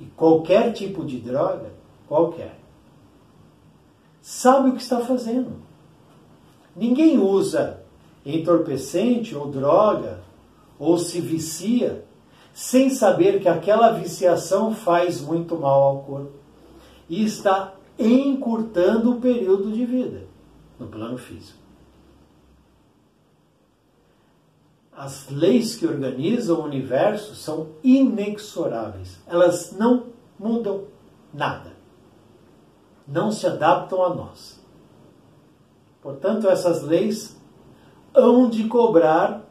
e 0.01 0.07
qualquer 0.07 0.73
tipo 0.73 1.05
de 1.05 1.19
droga, 1.19 1.73
qualquer, 2.07 2.59
sabe 4.23 4.71
o 4.71 4.75
que 4.77 4.83
está 4.83 5.01
fazendo. 5.01 5.68
Ninguém 6.79 7.19
usa 7.19 7.83
entorpecente 8.25 9.35
ou 9.35 9.49
droga, 9.49 10.21
ou 10.79 10.97
se 10.97 11.21
vicia 11.21 12.05
sem 12.55 12.89
saber 12.89 13.41
que 13.41 13.49
aquela 13.49 13.91
viciação 13.91 14.73
faz 14.73 15.21
muito 15.21 15.57
mal 15.57 15.83
ao 15.83 16.03
corpo 16.03 16.33
e 17.09 17.25
está 17.25 17.75
encurtando 17.99 19.13
o 19.13 19.21
período 19.21 19.73
de 19.73 19.85
vida 19.85 20.23
no 20.79 20.87
plano 20.87 21.19
físico. 21.19 21.59
As 24.93 25.29
leis 25.31 25.75
que 25.75 25.87
organizam 25.87 26.61
o 26.61 26.65
universo 26.65 27.35
são 27.35 27.69
inexoráveis. 27.83 29.19
Elas 29.27 29.73
não 29.73 30.07
mudam 30.39 30.85
nada. 31.35 31.73
Não 33.07 33.33
se 33.33 33.47
adaptam 33.47 34.05
a 34.05 34.15
nós. 34.15 34.58
Portanto, 36.09 36.49
essas 36.49 36.81
leis 36.81 37.39
hão 38.15 38.49
de 38.49 38.67
cobrar 38.67 39.45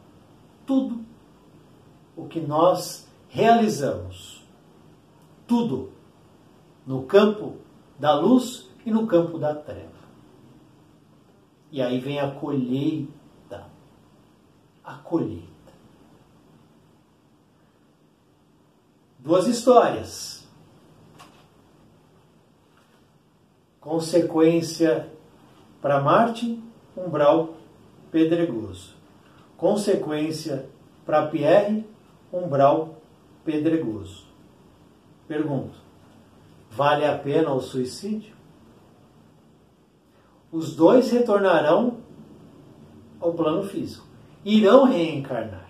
tudo 0.66 1.04
o 2.16 2.26
que 2.26 2.40
nós 2.40 3.08
realizamos. 3.28 4.44
Tudo 5.46 5.92
no 6.84 7.04
campo 7.04 7.58
da 7.96 8.18
luz 8.18 8.68
e 8.84 8.90
no 8.90 9.06
campo 9.06 9.38
da 9.38 9.54
treva. 9.54 10.00
E 11.70 11.80
aí 11.80 12.00
vem 12.00 12.18
a 12.18 12.28
colheita. 12.28 13.66
A 14.82 14.94
colheita. 14.94 15.46
Duas 19.20 19.46
histórias. 19.46 20.44
Consequência 23.80 25.17
para 25.80 26.00
Marte, 26.00 26.62
umbral 26.96 27.54
pedregoso. 28.10 28.96
Consequência 29.56 30.68
para 31.04 31.26
Pierre, 31.26 31.86
umbral 32.32 32.96
pedregoso. 33.44 34.26
Pergunto: 35.26 35.78
vale 36.70 37.04
a 37.04 37.16
pena 37.16 37.52
o 37.52 37.60
suicídio? 37.60 38.36
Os 40.50 40.74
dois 40.74 41.10
retornarão 41.10 41.98
ao 43.20 43.34
plano 43.34 43.64
físico. 43.64 44.06
Irão 44.44 44.84
reencarnar. 44.84 45.68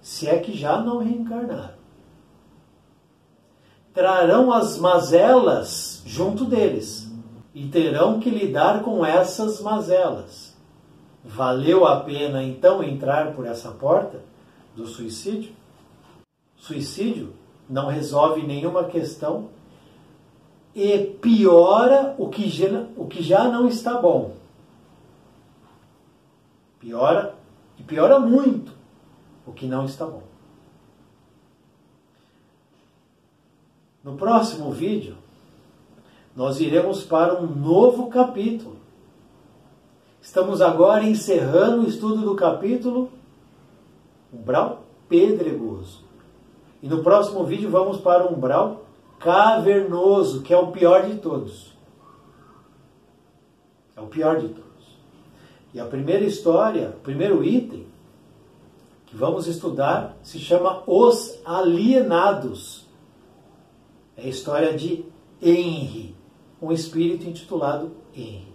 Se 0.00 0.28
é 0.28 0.38
que 0.38 0.56
já 0.56 0.80
não 0.80 0.98
reencarnaram. 0.98 1.74
Trarão 3.92 4.52
as 4.52 4.78
mazelas 4.78 6.02
junto 6.06 6.44
deles 6.44 7.11
e 7.54 7.68
terão 7.68 8.18
que 8.18 8.30
lidar 8.30 8.82
com 8.82 9.04
essas 9.04 9.60
mazelas. 9.60 10.56
Valeu 11.24 11.86
a 11.86 12.00
pena 12.00 12.42
então 12.42 12.82
entrar 12.82 13.32
por 13.34 13.46
essa 13.46 13.70
porta 13.70 14.20
do 14.74 14.86
suicídio? 14.86 15.52
Suicídio 16.56 17.34
não 17.68 17.88
resolve 17.88 18.42
nenhuma 18.42 18.84
questão 18.84 19.48
e 20.74 20.98
piora 20.98 22.14
o 22.18 22.28
que 22.28 22.48
já, 22.48 22.86
o 22.96 23.06
que 23.06 23.22
já 23.22 23.48
não 23.48 23.68
está 23.68 24.00
bom. 24.00 24.34
Piora 26.80 27.34
e 27.78 27.82
piora 27.82 28.18
muito 28.18 28.72
o 29.46 29.52
que 29.52 29.66
não 29.66 29.84
está 29.84 30.06
bom. 30.06 30.22
No 34.02 34.16
próximo 34.16 34.72
vídeo, 34.72 35.16
nós 36.34 36.60
iremos 36.60 37.04
para 37.04 37.40
um 37.40 37.46
novo 37.46 38.08
capítulo. 38.08 38.76
Estamos 40.20 40.60
agora 40.60 41.04
encerrando 41.04 41.82
o 41.82 41.88
estudo 41.88 42.22
do 42.22 42.34
capítulo 42.34 43.10
Umbral 44.32 44.82
Pedregoso. 45.08 46.04
E 46.82 46.88
no 46.88 47.02
próximo 47.02 47.44
vídeo 47.44 47.70
vamos 47.70 47.98
para 47.98 48.26
o 48.26 48.34
umbral 48.34 48.84
cavernoso, 49.18 50.42
que 50.42 50.52
é 50.52 50.56
o 50.56 50.72
pior 50.72 51.06
de 51.06 51.18
todos. 51.18 51.72
É 53.96 54.00
o 54.00 54.06
pior 54.06 54.40
de 54.40 54.48
todos. 54.48 54.72
E 55.74 55.80
a 55.80 55.84
primeira 55.84 56.24
história, 56.24 56.94
o 56.96 57.00
primeiro 57.00 57.44
item 57.44 57.86
que 59.06 59.16
vamos 59.16 59.46
estudar 59.46 60.16
se 60.22 60.38
chama 60.38 60.82
Os 60.86 61.38
Alienados. 61.44 62.86
É 64.16 64.22
a 64.22 64.28
história 64.28 64.74
de 64.74 65.04
Henry, 65.40 66.14
um 66.62 66.70
espírito 66.70 67.28
intitulado 67.28 67.90
Henry. 68.14 68.52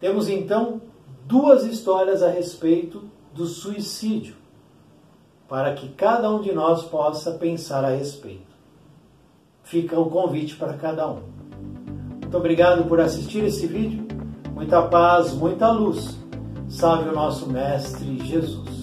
Temos 0.00 0.28
então 0.28 0.82
duas 1.24 1.64
histórias 1.64 2.22
a 2.22 2.28
respeito 2.28 3.04
do 3.32 3.46
suicídio 3.46 4.34
para 5.48 5.74
que 5.74 5.88
cada 5.90 6.28
um 6.30 6.40
de 6.40 6.52
nós 6.52 6.82
possa 6.82 7.32
pensar 7.32 7.84
a 7.84 7.90
respeito. 7.90 8.56
Fica 9.62 9.98
o 9.98 10.10
convite 10.10 10.56
para 10.56 10.74
cada 10.74 11.08
um. 11.08 11.22
Muito 12.20 12.36
obrigado 12.36 12.84
por 12.88 13.00
assistir 13.00 13.44
esse 13.44 13.66
vídeo. 13.66 14.06
Muita 14.52 14.82
paz, 14.82 15.32
muita 15.32 15.70
luz. 15.70 16.16
Salve 16.68 17.08
o 17.08 17.12
nosso 17.12 17.48
Mestre 17.48 18.18
Jesus. 18.24 18.75